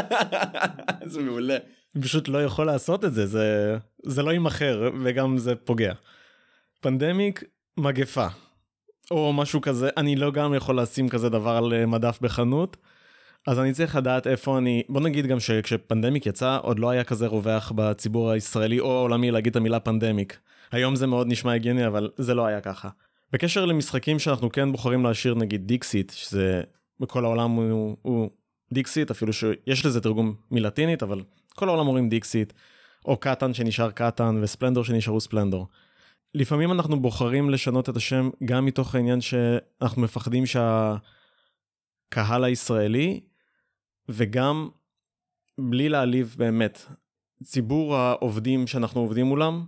זה 1.12 1.22
מעולה. 1.22 1.56
אני 1.94 2.02
פשוט 2.02 2.28
לא 2.28 2.44
יכול 2.44 2.66
לעשות 2.66 3.04
את 3.04 3.14
זה, 3.14 3.26
זה, 3.26 3.76
זה 4.02 4.22
לא 4.22 4.30
יימכר 4.30 4.90
וגם 5.02 5.38
זה 5.38 5.56
פוגע. 5.56 5.92
פנדמיק, 6.80 7.44
מגפה. 7.76 8.26
או 9.10 9.32
משהו 9.32 9.60
כזה, 9.60 9.88
אני 9.96 10.16
לא 10.16 10.30
גם 10.30 10.54
יכול 10.54 10.80
לשים 10.80 11.08
כזה 11.08 11.28
דבר 11.28 11.50
על 11.50 11.72
אה, 11.72 11.86
מדף 11.86 12.18
בחנות. 12.20 12.76
אז 13.46 13.58
אני 13.58 13.72
צריך 13.72 13.96
לדעת 13.96 14.26
איפה 14.26 14.58
אני, 14.58 14.82
בוא 14.88 15.00
נגיד 15.00 15.26
גם 15.26 15.40
שכשפנדמיק 15.40 16.26
יצא, 16.26 16.58
עוד 16.62 16.78
לא 16.78 16.90
היה 16.90 17.04
כזה 17.04 17.26
רווח 17.26 17.72
בציבור 17.74 18.30
הישראלי 18.30 18.80
או 18.80 18.96
העולמי 18.96 19.30
להגיד 19.30 19.50
את 19.50 19.56
המילה 19.56 19.80
פנדמיק. 19.80 20.38
היום 20.72 20.96
זה 20.96 21.06
מאוד 21.06 21.26
נשמע 21.26 21.52
הגיוני, 21.52 21.86
אבל 21.86 22.10
זה 22.16 22.34
לא 22.34 22.46
היה 22.46 22.60
ככה. 22.60 22.88
בקשר 23.32 23.64
למשחקים 23.64 24.18
שאנחנו 24.18 24.52
כן 24.52 24.72
בוחרים 24.72 25.04
להשאיר 25.04 25.34
נגיד 25.34 25.66
Dixit 25.66 26.10
שזה 26.10 26.62
בכל 27.00 27.24
העולם 27.24 27.50
הוא, 27.50 27.96
הוא 28.02 28.30
Dixit 28.72 29.10
אפילו 29.10 29.32
שיש 29.32 29.86
לזה 29.86 30.00
תרגום 30.00 30.34
מלטינית 30.50 31.02
אבל 31.02 31.22
כל 31.54 31.68
העולם 31.68 31.86
אומרים 31.86 32.08
Dixit 32.08 32.52
או 33.04 33.16
קטאן 33.16 33.54
שנשאר 33.54 33.90
קטאן 33.90 34.38
ו 34.42 34.47
Splendor 34.47 34.84
שנשארו 34.84 35.20
Splendor. 35.20 35.66
לפעמים 36.34 36.72
אנחנו 36.72 37.00
בוחרים 37.00 37.50
לשנות 37.50 37.88
את 37.88 37.96
השם 37.96 38.30
גם 38.44 38.64
מתוך 38.64 38.94
העניין 38.94 39.20
שאנחנו 39.20 40.02
מפחדים 40.02 40.44
שהקהל 40.46 42.44
הישראלי 42.44 43.20
וגם 44.10 44.68
בלי 45.58 45.88
להעליב 45.88 46.34
באמת 46.38 46.86
ציבור 47.44 47.96
העובדים 47.96 48.66
שאנחנו 48.66 49.00
עובדים 49.00 49.26
מולם 49.26 49.64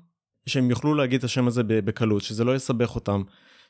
שהם 0.47 0.71
יוכלו 0.71 0.95
להגיד 0.95 1.19
את 1.19 1.25
השם 1.25 1.47
הזה 1.47 1.63
בקלות 1.67 2.23
שזה 2.23 2.45
לא 2.45 2.57
יסבך 2.57 2.95
אותם 2.95 3.23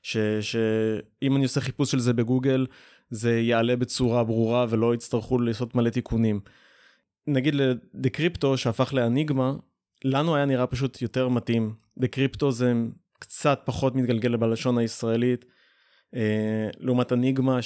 שאם 0.03 1.37
אני 1.37 1.45
עושה 1.45 1.61
חיפוש 1.61 1.91
של 1.91 1.99
זה 1.99 2.13
בגוגל 2.13 2.67
זה 3.11 3.41
יעלה 3.41 3.77
בצורה 3.77 4.25
ברורה 4.25 4.67
ולא 4.69 4.95
יצטרכו 4.95 5.39
לעשות 5.39 5.75
מלא 5.75 5.91
תיקונים. 5.91 6.41
נגיד 7.27 7.55
לדקריפטו 7.55 8.57
שהפך 8.57 8.95
לאניגמה 8.95 9.53
לנו 10.05 10.37
היה 10.37 10.45
נראה 10.45 10.67
פשוט 10.67 11.03
יותר 11.03 11.29
מתאים 11.29 11.75
דקריפטו 11.99 12.53
זה 12.53 12.73
קצת 13.19 13.63
פחות 13.65 13.95
מתגלגל 13.95 14.37
בלשון 14.37 14.79
הישראלית 14.79 15.45
אה, 16.15 16.69
לעומת 16.79 17.13
אניגמה 17.13 17.59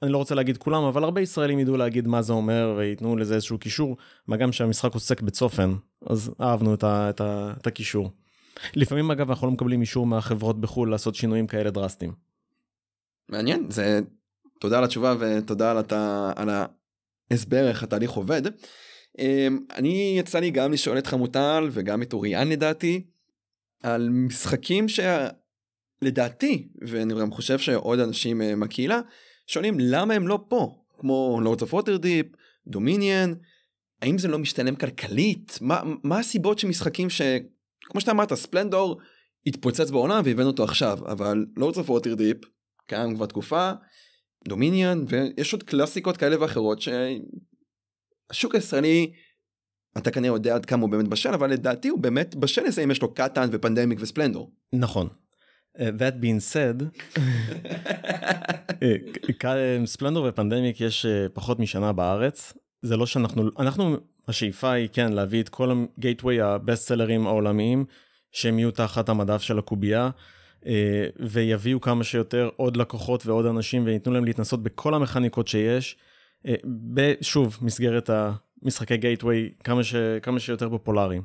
שאני 0.00 0.12
לא 0.12 0.18
רוצה 0.18 0.34
להגיד 0.34 0.56
כולם 0.56 0.82
אבל 0.82 1.04
הרבה 1.04 1.20
ישראלים 1.20 1.58
ידעו 1.58 1.76
להגיד 1.76 2.06
מה 2.06 2.22
זה 2.22 2.32
אומר 2.32 2.74
וייתנו 2.78 3.16
לזה 3.16 3.34
איזשהו 3.34 3.58
קישור 3.58 3.96
מה 4.26 4.36
גם 4.36 4.52
שהמשחק 4.52 4.94
עוסק 4.94 5.22
בצופן 5.22 5.74
אז 6.06 6.30
אהבנו 6.40 6.74
את, 6.74 6.84
ה, 6.84 7.10
את, 7.10 7.20
ה, 7.20 7.52
את 7.60 7.66
הקישור. 7.66 8.10
לפעמים 8.74 9.10
אגב 9.10 9.30
אנחנו 9.30 9.46
לא 9.46 9.52
מקבלים 9.52 9.80
אישור 9.80 10.06
מהחברות 10.06 10.60
בחו"ל 10.60 10.90
לעשות 10.90 11.14
שינויים 11.14 11.46
כאלה 11.46 11.70
דרסטיים. 11.70 12.12
מעניין 13.28 13.70
זה 13.70 14.00
תודה 14.60 14.78
על 14.78 14.84
התשובה 14.84 15.14
ותודה 15.18 15.70
על, 15.70 15.78
הת... 15.78 15.92
על 16.36 16.48
ההסבר 17.30 17.68
איך 17.68 17.82
התהליך 17.82 18.10
עובד. 18.10 18.42
אמ, 19.18 19.58
אני 19.76 20.16
יצא 20.18 20.38
לי 20.38 20.50
גם 20.50 20.72
לשאול 20.72 20.98
את 20.98 21.06
חמוטל 21.06 21.68
וגם 21.72 22.02
את 22.02 22.12
אוריאן 22.12 22.48
לדעתי 22.48 23.06
על 23.82 24.08
משחקים 24.08 24.86
שלדעתי 24.88 26.68
ואני 26.88 27.14
גם 27.20 27.30
חושב 27.30 27.58
שעוד 27.58 27.98
אנשים 27.98 28.42
אה, 28.42 28.54
מהקהילה 28.54 29.00
שואלים 29.48 29.76
למה 29.80 30.14
הם 30.14 30.28
לא 30.28 30.44
פה 30.48 30.74
כמו 30.98 31.40
Lords 31.42 31.62
of 31.62 31.74
Waterdeep 31.74 32.26
Dominion 32.66 33.34
האם 34.02 34.18
זה 34.18 34.28
לא 34.28 34.38
משתלם 34.38 34.76
כלכלית 34.76 35.58
מה 35.60 35.82
מה 36.04 36.18
הסיבות 36.18 36.58
שמשחקים 36.58 37.10
ש... 37.10 37.22
כמו 37.84 38.00
שאתה 38.00 38.10
אמרת 38.10 38.34
Splendor 38.34 39.00
התפוצץ 39.46 39.90
בעולם 39.90 40.22
והבאנו 40.24 40.48
אותו 40.48 40.64
עכשיו 40.64 40.98
אבל 41.06 41.46
Lords 41.56 41.78
of 41.78 41.90
Waterdeep 41.90 42.36
קיים 42.86 43.14
כבר 43.14 43.26
תקופה 43.26 43.72
Dominion 44.48 45.04
ויש 45.08 45.52
עוד 45.52 45.62
קלאסיקות 45.62 46.16
כאלה 46.16 46.40
ואחרות 46.40 46.78
שהשוק 46.80 48.54
הישראלי 48.54 49.12
אתה 49.98 50.10
כנראה 50.10 50.36
יודע 50.36 50.54
עד 50.54 50.66
כמה 50.66 50.82
הוא 50.82 50.90
באמת 50.90 51.08
בשל 51.08 51.34
אבל 51.34 51.50
לדעתי 51.50 51.88
הוא 51.88 51.98
באמת 51.98 52.34
בשל 52.34 52.62
לזה 52.62 52.84
אם 52.84 52.90
יש 52.90 53.02
לו 53.02 53.14
קטאן 53.14 53.48
ו 53.52 53.57
Pandemic 53.57 53.98
ו 54.02 54.07
Splendor. 54.07 54.52
נכון. 54.72 55.08
Uh, 55.78 55.82
that 55.98 56.20
being 56.20 56.40
said, 56.40 56.82
ספלנדור 59.86 60.26
ופנדמיק 60.28 60.80
יש 60.80 61.06
uh, 61.06 61.08
פחות 61.32 61.58
משנה 61.58 61.92
בארץ 61.92 62.52
זה 62.82 62.96
לא 62.96 63.06
שאנחנו 63.06 63.50
אנחנו 63.58 63.96
השאיפה 64.28 64.72
היא 64.72 64.88
כן 64.92 65.12
להביא 65.12 65.42
את 65.42 65.48
כל 65.48 65.84
הגייטווי 65.98 66.40
הבסט 66.40 66.88
סלרים 66.88 67.26
העולמיים 67.26 67.84
שהם 68.32 68.58
יהיו 68.58 68.70
תחת 68.70 69.08
המדף 69.08 69.42
של 69.42 69.58
הקובייה 69.58 70.10
ויביאו 71.20 71.80
כמה 71.80 72.04
שיותר 72.04 72.48
עוד 72.56 72.76
לקוחות 72.76 73.26
ועוד 73.26 73.46
אנשים 73.46 73.86
וייתנו 73.86 74.12
להם 74.12 74.24
להתנסות 74.24 74.62
בכל 74.62 74.94
המכניקות 74.94 75.48
שיש. 75.48 75.96
שוב 77.20 77.58
מסגרת 77.62 78.10
המשחקי 78.62 78.96
גייטווי 78.96 79.50
כמה, 79.64 79.80
כמה 80.22 80.40
שיותר 80.40 80.70
פופולריים. 80.70 81.22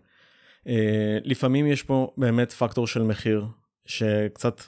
לפעמים 1.23 1.67
יש 1.67 1.83
פה 1.83 2.13
באמת 2.17 2.51
פקטור 2.51 2.87
של 2.87 3.01
מחיר 3.01 3.45
שקצת 3.85 4.61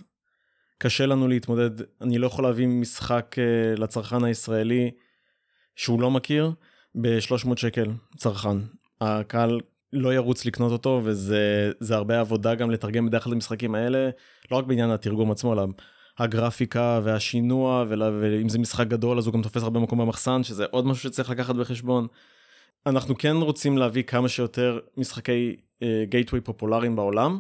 קשה 0.78 1.06
לנו 1.06 1.28
להתמודד 1.28 1.70
אני 2.02 2.18
לא 2.18 2.28
יכול 2.28 2.44
להביא 2.44 2.68
משחק 2.68 3.36
לצרכן 3.78 4.24
הישראלי 4.24 4.92
שהוא 5.76 6.02
לא 6.02 6.12
מכיר 6.12 6.52
ב-300 7.02 7.56
שקל 7.56 7.92
צרכן. 8.18 8.58
הקהל 9.02 9.62
לא 9.94 10.14
ירוץ 10.14 10.46
לקנות 10.46 10.72
אותו 10.72 11.02
וזה 11.04 11.96
הרבה 11.96 12.20
עבודה 12.20 12.56
גם 12.56 12.72
לתרגם 12.72 13.06
בדרך 13.06 13.24
כלל 13.24 13.34
המשחקים 13.34 13.76
האלה 13.76 14.10
לא 14.52 14.58
רק 14.58 14.66
בעניין 14.66 14.90
התרגום 14.90 15.32
עצמו 15.32 15.54
אלא 15.54 15.66
הגרפיקה 16.18 17.00
והשינוע 17.04 17.86
ואם 17.90 18.50
זה 18.50 18.60
משחק 18.60 18.88
גדול 18.88 19.18
אז 19.18 19.28
הוא 19.28 19.34
גם 19.34 19.42
תופס 19.42 19.64
הרבה 19.64 19.80
מקום 19.80 20.00
במחסן 20.00 20.44
שזה 20.44 20.66
עוד 20.72 20.86
משהו 20.86 21.04
שצריך 21.04 21.30
לקחת 21.30 21.56
בחשבון. 21.56 22.08
אנחנו 22.86 23.18
כן 23.18 23.36
רוצים 23.36 23.78
להביא 23.78 24.04
כמה 24.04 24.30
שיותר 24.30 24.80
משחקי 24.98 25.56
גייטווי 26.10 26.40
uh, 26.40 26.44
פופולריים 26.44 26.96
בעולם. 26.96 27.40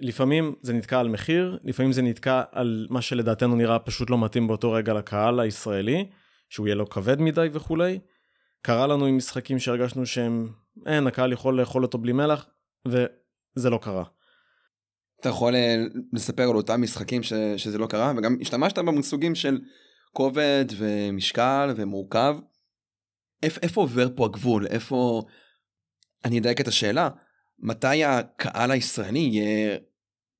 לפעמים 0.00 0.54
זה 0.62 0.72
נתקע 0.72 1.00
על 1.00 1.08
מחיר 1.08 1.58
לפעמים 1.64 1.92
זה 1.92 2.02
נתקע 2.02 2.42
על 2.52 2.86
מה 2.90 3.02
שלדעתנו 3.02 3.56
נראה 3.56 3.78
פשוט 3.78 4.10
לא 4.10 4.18
מתאים 4.18 4.46
באותו 4.46 4.72
רגע 4.72 4.94
לקהל 4.94 5.40
הישראלי 5.40 6.08
שהוא 6.48 6.66
יהיה 6.66 6.74
לו 6.74 6.88
כבד 6.88 7.20
מדי 7.20 7.48
וכולי. 7.52 7.98
קרה 8.62 8.86
לנו 8.86 9.06
עם 9.06 9.16
משחקים 9.16 9.58
שהרגשנו 9.58 10.06
שהם 10.06 10.52
אין 10.86 11.06
הקהל 11.06 11.32
יכול 11.32 11.60
לאכול 11.60 11.82
אותו 11.82 11.98
בלי 11.98 12.12
מלח 12.12 12.46
וזה 12.88 13.70
לא 13.70 13.78
קרה. 13.82 14.04
אתה 15.20 15.28
יכול 15.28 15.54
אה, 15.54 15.76
לספר 16.12 16.42
על 16.42 16.56
אותם 16.56 16.82
משחקים 16.82 17.22
ש, 17.22 17.32
שזה 17.56 17.78
לא 17.78 17.86
קרה 17.86 18.12
וגם 18.16 18.36
השתמשת 18.40 18.78
במושגים 18.78 19.34
של 19.34 19.60
כובד 20.12 20.64
ומשקל 20.76 21.74
ומורכב. 21.76 22.36
איפ, 23.42 23.58
איפה 23.62 23.80
עובר 23.80 24.08
פה 24.16 24.24
הגבול 24.24 24.66
איפה 24.66 25.22
אני 26.24 26.38
אדייק 26.38 26.60
את 26.60 26.68
השאלה 26.68 27.08
מתי 27.64 28.04
הקהל 28.04 28.70
הישראלי 28.70 29.18
יהיה 29.18 29.78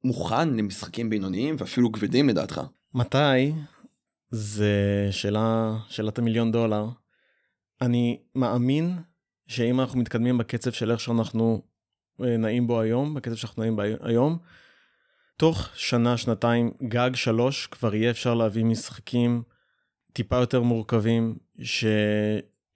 מוכן 0.05 0.49
למשחקים 0.49 1.11
בינוניים 1.11 1.57
ואפילו 1.59 1.93
כבדים 1.93 2.29
לדעתך? 2.29 2.61
מתי? 2.95 3.53
זה 4.31 5.09
שאלה, 5.11 5.77
שאלת 5.89 6.19
המיליון 6.19 6.53
דולר. 6.53 6.87
אני 7.81 8.19
מאמין 8.35 8.99
שאם 9.47 9.81
אנחנו 9.81 10.01
מתקדמים 10.01 10.39
בקצב 10.39 10.73
של 10.73 10.91
איך 10.91 11.01
שאנחנו 11.01 11.63
אה, 12.25 12.37
נעים 12.37 12.67
בו 12.67 12.81
היום, 12.81 13.15
בקצב 13.15 13.35
שאנחנו 13.35 13.63
נעים 13.63 13.77
בו 13.77 13.83
היום, 14.01 14.39
תוך 15.37 15.69
שנה, 15.75 16.17
שנתיים, 16.17 16.71
גג 16.89 17.11
שלוש, 17.15 17.67
כבר 17.67 17.95
יהיה 17.95 18.11
אפשר 18.11 18.35
להביא 18.35 18.65
משחקים 18.65 19.43
טיפה 20.13 20.37
יותר 20.37 20.63
מורכבים, 20.63 21.37
ש... 21.63 21.85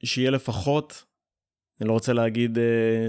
שיהיה 0.05 0.31
לפחות, 0.31 1.05
אני 1.81 1.89
לא 1.89 1.93
רוצה 1.93 2.13
להגיד 2.13 2.59
uh, 2.59 2.61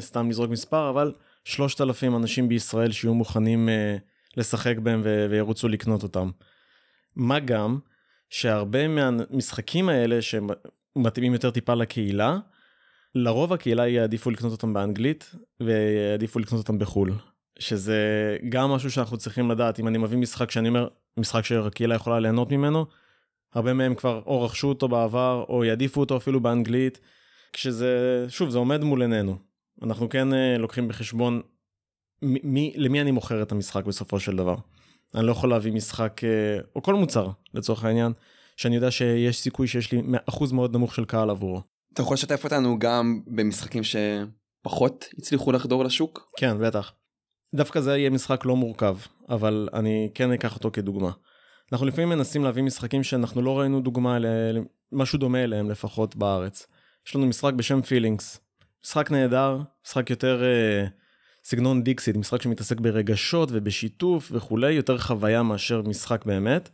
סתם 0.02 0.30
לזרוק 0.30 0.52
מספר, 0.52 0.89
אבל 0.89 1.13
שלושת 1.49 1.81
אלפים 1.81 2.15
אנשים 2.15 2.49
בישראל 2.49 2.91
שיהיו 2.91 3.13
מוכנים 3.13 3.69
uh, 3.69 4.01
לשחק 4.38 4.77
בהם. 4.77 5.01
וירוצו 5.29 5.67
לקנות 5.67 6.03
אותם. 6.03 6.31
מה 7.15 7.39
גם 7.39 7.79
שהרבה 8.29 8.88
מהמשחקים 8.88 9.89
האלה 9.89 10.19
שמתאימים 10.21 11.33
יותר 11.33 11.51
טיפה 11.51 11.73
לקהילה, 11.73 12.38
לרוב 13.15 13.53
הקהילה 13.53 13.88
יעדיפו 13.88 14.31
לקנות 14.31 14.51
אותם 14.51 14.73
באנגלית 14.73 15.35
ויעדיפו 15.59 16.39
לקנות 16.39 16.59
אותם 16.62 16.79
בחו"ל. 16.79 17.13
שזה 17.59 18.38
גם 18.49 18.69
משהו 18.69 18.91
שאנחנו 18.91 19.17
צריכים 19.17 19.51
לדעת 19.51 19.79
אם 19.79 19.88
אני 19.88 19.97
מביא 19.97 20.17
משחק 20.17 20.51
שאני 20.51 20.69
אומר 20.69 20.88
משחק 21.17 21.45
שהקהילה 21.45 21.95
יכולה 21.95 22.19
ליהנות 22.19 22.51
ממנו 22.51 22.85
הרבה 23.53 23.73
מהם 23.73 23.95
כבר 23.95 24.21
או 24.25 24.41
רכשו 24.41 24.67
אותו 24.67 24.88
בעבר 24.88 25.45
או 25.49 25.65
יעדיפו 25.65 25.99
אותו 25.99 26.17
אפילו 26.17 26.39
באנגלית 26.39 26.99
כשזה 27.53 28.25
שוב 28.29 28.49
זה 28.49 28.57
עומד 28.57 28.83
מול 28.83 29.01
עינינו 29.01 29.48
אנחנו 29.84 30.10
כן 30.10 30.28
uh, 30.32 30.58
לוקחים 30.60 30.88
בחשבון 30.88 31.42
מי 32.22 32.74
למי 32.76 33.02
אני 33.02 33.12
מוכר 33.12 33.42
את 33.42 33.52
המשחק 33.52 33.86
בסופו 33.86 34.20
של 34.20 34.36
דבר. 34.36 34.56
אני 35.15 35.26
לא 35.26 35.32
יכול 35.32 35.50
להביא 35.50 35.72
משחק 35.72 36.22
uh, 36.24 36.68
או 36.76 36.82
כל 36.84 36.96
מוצר 36.96 37.30
לצורך 37.54 37.84
העניין 37.84 38.12
שאני 38.58 38.76
יודע 38.76 38.92
שיש 38.92 39.39
סיכוי 39.39 39.68
שיש 39.68 39.92
לי 39.92 40.02
אחוז 40.30 40.52
מאוד 40.52 40.76
נמוך 40.76 40.96
של 40.96 41.06
קהל 41.06 41.30
עבורו. 41.30 41.62
אתה 41.94 42.02
יכול 42.02 42.13
לשתף 42.13 42.44
אותנו 42.44 42.80
גם 42.80 43.22
במשחקים 43.28 43.82
שפחות 43.84 45.06
הצליחו 45.18 45.52
לחדור 45.52 45.84
לשוק? 45.84 46.32
כן 46.38 46.58
בטח. 46.62 46.92
דווקא 47.56 47.82
זה 47.82 47.98
יהיה 47.98 48.10
משחק 48.10 48.46
לא 48.46 48.56
מורכב, 48.56 48.98
אבל 49.30 49.70
אני 49.74 50.10
כן 50.13 50.32
אקח 50.32 50.56
אותו 50.56 50.72
כדוגמה. 50.74 51.12
אנחנו 51.72 51.86
לפעמים 51.86 52.10
מנסים 52.10 52.44
להביא 52.44 52.63
משחקים 52.63 53.04
שאנחנו 53.04 53.42
לא 53.42 53.60
ראינו 53.60 53.82
דוגמה, 53.82 54.18
משהו 54.92 55.20
דומה 55.20 55.44
אליהם 55.44 55.70
לפחות 55.70 56.15
בארץ. 56.15 56.68
יש 57.08 57.15
לנו 57.15 57.26
משחק 57.26 57.54
בשם 57.54 57.82
פילינגס. 57.82 58.39
משחק 58.86 59.12
נהדר, 59.12 59.58
משחק 59.86 60.10
יותר 60.10 60.42
uh, 60.42 60.89
סגנון 61.44 61.84
דיקסיט, 61.84 62.15
משחק 62.15 62.42
שמתעסק 62.42 62.80
ברגשות 62.80 63.50
ובשיתוף 63.52 64.32
וכולי, 64.34 64.72
יותר 64.72 64.98
חוויה 64.98 65.44
מאשר 65.44 65.82
משחק 65.82 66.26
באמת. 66.26 66.70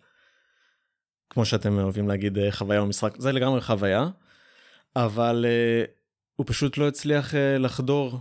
כמו 1.30 1.46
שאתם 1.46 1.80
אוהבים 1.80 2.08
להגיד 2.08 2.38
uh, 2.38 2.42
חוויה 2.52 2.80
או 2.80 2.86
משחק, 2.86 3.16
זה 3.18 3.32
לגמרי 3.32 3.62
חוויה. 3.62 4.10
אבל 4.96 5.46
uh, 5.46 5.90
הוא 6.36 6.46
פשוט 6.48 6.78
לא 6.78 6.88
הצליח 6.88 7.34
לחדור, 7.60 8.20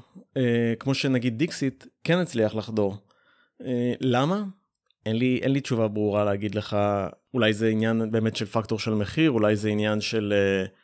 כמו 0.79 0.95
שנגיד 0.95 1.39
דיקסיט 1.39 1.87
כן 2.05 2.19
הצליח 2.19 2.55
לחדור. 2.55 2.97
למה? 4.01 4.45
אין 5.07 5.17
לי, 5.17 5.39
אין 5.43 5.53
לי 5.53 5.61
תשובה 5.61 5.89
ברורה 5.89 6.25
להגיד 6.25 6.55
לך, 6.55 6.77
אולי 7.35 7.53
זה 7.53 7.69
עניין 7.69 8.11
באמת 8.11 8.37
של 8.37 8.47
פקטור 8.47 8.79
של 8.79 8.95
מחיר, 8.95 9.31
אולי 9.31 9.57
זה 9.57 9.69
עניין 9.69 10.01
של 10.01 10.35
uh, 10.67 10.84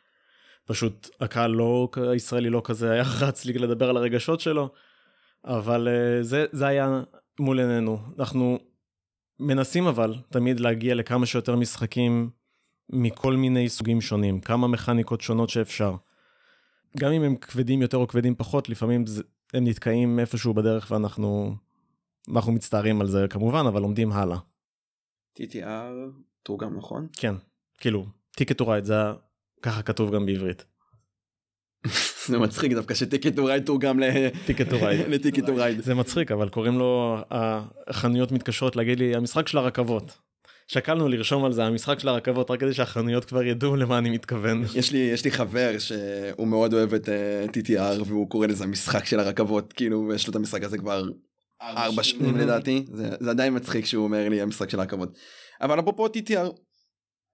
פשוט 0.71 1.09
הקהל 1.19 1.51
לא, 1.51 1.89
הישראלי 2.11 2.49
לא 2.49 2.61
כזה 2.65 2.91
היה 2.91 3.03
רץ 3.21 3.45
לי 3.45 3.53
לדבר 3.53 3.89
על 3.89 3.97
הרגשות 3.97 4.39
שלו, 4.39 4.69
אבל 5.45 5.87
uh, 5.87 6.23
זה, 6.23 6.45
זה 6.51 6.67
היה 6.67 7.01
מול 7.39 7.59
עינינו. 7.59 7.99
אנחנו 8.19 8.59
מנסים 9.39 9.87
אבל 9.87 10.15
תמיד 10.29 10.59
להגיע 10.59 10.95
לכמה 10.95 11.25
שיותר 11.25 11.55
משחקים 11.55 12.29
מכל 12.89 13.33
מיני 13.33 13.69
סוגים 13.69 14.01
שונים, 14.01 14.39
כמה 14.41 14.67
מכניקות 14.67 15.21
שונות 15.21 15.49
שאפשר. 15.49 15.95
גם 16.97 17.11
אם 17.11 17.23
הם 17.23 17.35
כבדים 17.35 17.81
יותר 17.81 17.97
או 17.97 18.07
כבדים 18.07 18.35
פחות, 18.35 18.69
לפעמים 18.69 19.05
זה, 19.05 19.23
הם 19.53 19.67
נתקעים 19.67 20.19
איפשהו 20.19 20.53
בדרך 20.53 20.91
ואנחנו 20.91 21.55
אנחנו 22.29 22.51
מצטערים 22.51 23.01
על 23.01 23.07
זה 23.07 23.25
כמובן, 23.29 23.65
אבל 23.67 23.81
לומדים 23.81 24.11
הלאה. 24.11 24.37
TTR 25.39 26.11
תורגם 26.43 26.77
נכון? 26.77 27.07
כן, 27.13 27.35
כאילו, 27.77 28.05
Ticket 28.35 28.57
to 28.57 28.73
זה 28.83 28.93
ככה 29.61 29.81
כתוב 29.81 30.15
גם 30.15 30.25
בעברית. 30.25 30.65
זה 32.27 32.39
מצחיק 32.39 32.73
דווקא 32.73 32.93
ש 32.93 33.03
Ticket 33.03 33.35
to 33.35 33.45
Ride 33.45 33.65
תורגם. 33.65 33.99
ל 33.99 34.20
Ticket 34.20 35.45
to 35.45 35.55
Ride. 35.55 35.83
זה 35.83 35.95
מצחיק 35.95 36.31
אבל 36.31 36.49
קוראים 36.49 36.79
לו 36.79 37.17
החנויות 37.31 38.31
מתקשרות 38.31 38.75
להגיד 38.75 38.99
לי 38.99 39.15
המשחק 39.15 39.47
של 39.47 39.57
הרכבות. 39.57 40.17
שקלנו 40.67 41.07
לרשום 41.07 41.45
על 41.45 41.53
זה 41.53 41.63
המשחק 41.63 41.99
של 41.99 42.07
הרכבות 42.07 42.51
רק 42.51 42.59
כדי 42.59 42.73
שהחנויות 42.73 43.25
כבר 43.25 43.43
ידעו 43.43 43.75
למה 43.75 43.97
אני 43.97 44.09
מתכוון. 44.09 44.63
יש 44.75 44.91
לי 44.91 44.97
יש 44.97 45.25
לי 45.25 45.31
חבר 45.31 45.79
שהוא 45.79 46.47
מאוד 46.47 46.73
אוהב 46.73 46.93
את 46.93 47.05
uh, 47.05 47.11
אה, 47.11 47.45
TTR 47.45 48.03
והוא 48.05 48.29
קורא 48.29 48.47
לזה 48.47 48.63
המשחק 48.63 49.05
של 49.05 49.19
הרכבות 49.19 49.73
כאילו 49.73 50.13
יש 50.13 50.27
לו 50.27 50.31
את 50.31 50.35
המשחק 50.35 50.63
הזה 50.63 50.77
כבר 50.77 51.03
ארבע 51.61 52.03
שנים 52.03 52.37
לדעתי 52.37 52.85
זה, 52.93 53.09
זה 53.19 53.29
עדיין 53.29 53.55
מצחיק 53.55 53.85
שהוא 53.85 54.03
אומר 54.03 54.29
לי 54.29 54.41
המשחק 54.41 54.69
של 54.69 54.79
הרכבות. 54.79 55.17
אבל 55.61 55.79
אפרופו 55.79 56.07
TTR 56.07 56.49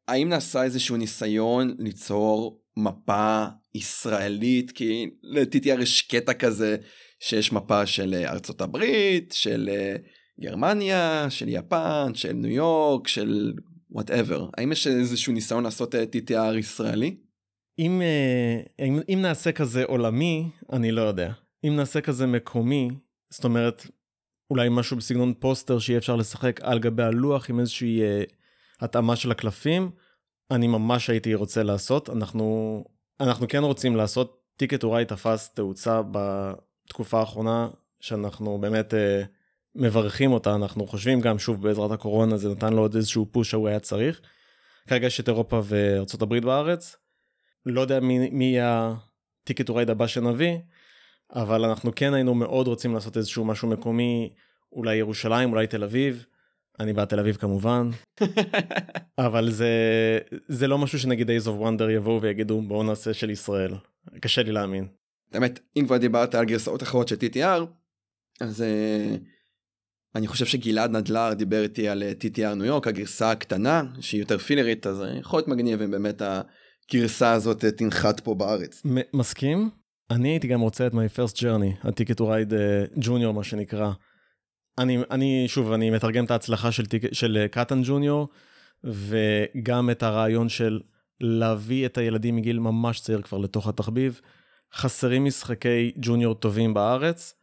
האם 0.07 0.29
נעשה 0.29 0.63
איזשהו 0.63 0.97
ניסיון 0.97 1.75
ליצור 1.79 2.61
מפה 2.77 3.45
ישראלית? 3.75 4.71
כי 4.71 5.09
ל-TTR 5.23 5.81
יש 5.81 6.01
קטע 6.01 6.33
כזה 6.33 6.77
שיש 7.19 7.51
מפה 7.51 7.85
של 7.85 8.13
אה, 8.13 8.31
ארצות 8.31 8.61
הברית 8.61 9.31
של 9.31 9.69
אה, 9.71 9.95
גרמניה 10.39 11.25
של 11.29 11.45
יפן 11.49 12.11
של 12.13 12.33
ניו 12.33 12.51
יורק 12.51 13.07
של 13.07 13.53
whatever 13.89 14.49
האם 14.57 14.71
יש 14.71 14.87
איזשהו 14.87 15.33
ניסיון 15.33 15.63
לעשות 15.63 15.95
אה, 15.95 16.03
TTR 16.03 16.57
ישראלי? 16.57 17.17
אם, 17.79 18.01
אם, 18.79 18.99
אם 19.13 19.19
נעשה 19.21 19.51
כזה 19.51 19.83
עולמי 19.83 20.49
אני 20.73 20.91
לא 20.91 21.01
יודע. 21.01 21.31
אם 21.67 21.75
נעשה 21.75 22.01
כזה 22.01 22.27
מקומי 22.27 22.89
זאת 23.29 23.43
אומרת 23.43 23.87
אולי 24.49 24.67
משהו 24.71 24.97
בסגנון 24.97 25.33
פוסטר 25.39 25.79
שיהיה 25.79 25.97
אפשר 25.97 26.15
לשחק 26.15 26.59
על 26.61 26.79
גבי 26.79 27.03
הלוח 27.03 27.49
עם 27.49 27.59
איזושהי 27.59 28.01
התאמה 28.79 29.15
של 29.15 29.31
הקלפים. 29.31 29.91
אני 30.51 30.67
ממש 30.67 31.09
הייתי 31.09 31.35
רוצה 31.35 31.63
לעשות 31.63 32.09
אנחנו 32.09 32.85
אנחנו 33.19 33.47
כן 33.47 33.63
רוצים 33.63 33.95
לעשות 33.95 34.41
Ticket 34.55 34.83
אולי 34.83 35.05
תפס 35.05 35.49
תאוצה 35.49 36.01
בתקופה 36.11 37.19
האחרונה 37.19 37.69
שאנחנו 37.99 38.57
באמת 38.57 38.93
uh, 38.93 38.97
מברכים 39.75 40.31
אותה 40.31 40.55
אנחנו 40.55 40.87
חושבים 40.87 41.21
גם 41.21 41.39
שוב 41.39 41.61
בעזרת 41.61 41.91
הקורונה 41.91 42.37
זה 42.37 42.49
נתן 42.49 42.73
לו 42.73 42.81
עוד 42.81 42.95
איזשהו 42.95 43.27
פוש 43.31 43.49
שהוא 43.49 43.67
היה 43.67 43.79
צריך. 43.79 44.21
כרגע 44.87 45.07
יש 45.07 45.19
את 45.19 45.27
אירופה 45.27 45.61
וארצות 45.63 46.21
הברית 46.21 46.45
בארץ. 46.45 46.95
לא 47.65 47.81
יודע 47.81 47.99
מי, 47.99 48.29
מי 48.29 48.45
יהיה 48.45 48.93
הטיקט 49.43 49.69
אולי 49.69 49.85
הבא 49.89 50.07
שנביא 50.07 50.57
אבל 51.35 51.65
אנחנו 51.65 51.91
כן 51.95 52.13
היינו 52.13 52.35
מאוד 52.35 52.67
רוצים 52.67 52.93
לעשות 52.93 53.17
איזשהו 53.17 53.45
משהו 53.45 53.67
מקומי, 53.67 54.33
אולי 54.71 54.95
ירושלים, 54.95 55.51
אולי 55.51 55.67
תל 55.67 55.83
אביב. 55.83 56.25
אני 56.79 56.93
בעד 56.93 57.07
תל 57.07 57.19
אביב 57.19 57.35
כמובן, 57.35 57.89
אבל 59.27 59.51
זה, 59.51 59.69
זה 60.47 60.67
לא 60.67 60.77
משהו 60.77 60.99
שנגיד 60.99 61.29
Days 61.29 61.45
of 61.45 61.61
Wonder 61.61 61.91
יבואו 61.91 62.21
ויגידו 62.21 62.61
בואו 62.61 62.83
נעשה 62.83 63.13
של 63.13 63.29
ישראל. 63.29 63.73
קשה 64.21 64.43
לי 64.43 64.51
להאמין. 64.51 64.87
באמת, 65.31 65.59
אם 65.77 65.85
כבר 65.85 65.97
דיברת 65.97 66.35
על 66.35 66.45
גרסאות 66.45 66.83
אחרות 66.83 67.07
של 67.07 67.15
TTR, 67.15 67.65
אז 68.41 68.61
uh, 68.61 69.19
אני 70.15 70.27
חושב 70.27 70.45
שגלעד 70.45 70.91
נדלר 70.91 71.33
דיבר 71.33 71.63
איתי 71.63 71.89
על 71.89 72.03
אה, 72.03 72.11
TTR 72.11 72.55
ניו 72.55 72.65
יורק, 72.65 72.87
הגרסה 72.87 73.31
הקטנה, 73.31 73.83
שהיא 73.99 74.21
יותר 74.21 74.37
פילרית, 74.37 74.87
אז 74.87 75.03
יכול 75.19 75.37
להיות 75.37 75.47
מגניב 75.47 75.81
אם 75.81 75.91
באמת 75.91 76.21
הגרסה 76.21 77.31
הזאת 77.31 77.65
תנחת 77.65 78.19
פה 78.19 78.35
בארץ. 78.35 78.83
מסכים? 79.13 79.69
אני 80.11 80.29
הייתי 80.29 80.47
גם 80.47 80.61
רוצה 80.61 80.87
את 80.87 80.93
my 80.93 81.17
first 81.17 81.35
journey, 81.35 81.87
ה-ticket 81.87 82.15
to 82.15 82.21
ride 82.21 82.51
uh, 82.51 82.99
junior 83.03 83.31
מה 83.35 83.43
שנקרא. 83.43 83.91
אני, 84.77 84.97
אני 85.11 85.45
שוב, 85.47 85.71
אני 85.71 85.89
מתרגם 85.89 86.25
את 86.25 86.31
ההצלחה 86.31 86.71
של, 86.71 86.83
של 87.11 87.45
uh, 87.45 87.53
קטן 87.53 87.81
ג'וניור, 87.83 88.27
וגם 88.83 89.89
את 89.89 90.03
הרעיון 90.03 90.49
של 90.49 90.79
להביא 91.21 91.85
את 91.85 91.97
הילדים 91.97 92.35
מגיל 92.35 92.59
ממש 92.59 92.99
צעיר 92.99 93.21
כבר 93.21 93.37
לתוך 93.37 93.67
התחביב. 93.67 94.21
חסרים 94.73 95.25
משחקי 95.25 95.91
ג'וניור 95.97 96.35
טובים 96.35 96.73
בארץ. 96.73 97.33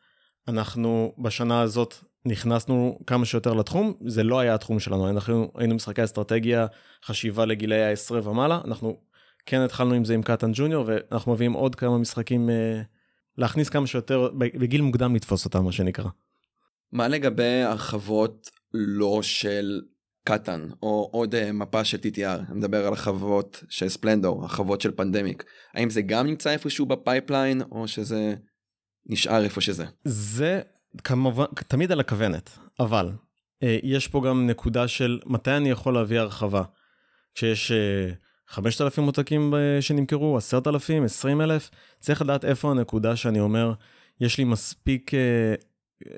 אנחנו 0.48 1.12
בשנה 1.18 1.60
הזאת 1.60 1.94
נכנסנו 2.24 2.98
כמה 3.06 3.24
שיותר 3.24 3.54
לתחום, 3.54 3.94
זה 4.06 4.22
לא 4.22 4.40
היה 4.40 4.54
התחום 4.54 4.80
שלנו, 4.80 5.10
אנחנו 5.10 5.50
היינו 5.54 5.74
משחקי 5.74 6.04
אסטרטגיה, 6.04 6.66
חשיבה 7.04 7.44
לגילאי 7.44 7.82
ה-10 7.82 8.28
ומעלה, 8.28 8.60
אנחנו 8.64 8.96
כן 9.46 9.60
התחלנו 9.60 9.94
עם 9.94 10.04
זה 10.04 10.14
עם 10.14 10.22
קטן 10.22 10.50
ג'וניור 10.54 10.84
ואנחנו 10.86 11.32
מביאים 11.32 11.52
עוד 11.52 11.74
כמה 11.74 11.98
משחקים 11.98 12.50
אה, 12.50 12.82
להכניס 13.38 13.68
כמה 13.68 13.86
שיותר 13.86 14.30
בגיל 14.34 14.80
מוקדם 14.80 15.14
לתפוס 15.14 15.44
אותם 15.44 15.64
מה 15.64 15.72
שנקרא. 15.72 16.08
מה 16.94 17.08
לגבי 17.08 17.62
הרחבות 17.62 18.50
לא 18.74 19.22
של 19.22 19.82
קטאן 20.24 20.68
או 20.82 21.08
עוד 21.12 21.34
אה, 21.34 21.52
מפה 21.52 21.84
של 21.84 21.98
TTR 21.98 22.50
אני 22.50 22.58
מדבר 22.58 22.78
על 22.78 22.86
הרחבות 22.86 23.64
של 23.68 23.88
Splendor 23.88 24.42
הרחבות 24.42 24.80
של 24.80 24.90
Pandemic 24.96 25.44
האם 25.74 25.90
זה 25.90 26.02
גם 26.02 26.26
נמצא 26.26 26.50
איפשהו 26.50 26.86
ב 26.86 26.95
pipeline 26.95 27.62
או 27.62 27.88
שזה 27.88 28.34
נשאר 29.06 29.44
איפה 29.44 29.60
שזה? 29.60 29.84
זה 30.04 30.60
כמובן, 31.04 31.44
תמיד 31.68 31.92
על 31.92 32.00
הכוונת, 32.00 32.58
אבל 32.80 33.10
אה, 33.62 33.78
יש 33.82 34.08
פה 34.08 34.22
גם 34.26 34.46
נקודה 34.46 34.88
של 34.88 35.20
מתי 35.26 35.50
אני 35.50 35.70
יכול 35.70 35.94
להביא 35.94 36.20
הרחבה. 36.20 36.62
כשיש 37.34 37.72
אה, 37.72 38.10
5,000 38.48 39.04
עותקים 39.06 39.54
אה, 39.54 39.82
שנמכרו, 39.82 40.36
10,000, 40.36 41.04
20,000, 41.04 41.70
צריך 42.00 42.22
לדעת 42.22 42.44
איפה 42.44 42.70
הנקודה 42.70 43.16
שאני 43.16 43.40
אומר, 43.40 43.72
יש 44.20 44.38
לי 44.38 44.44
מספיק 44.44 45.14
אה, 45.14 45.54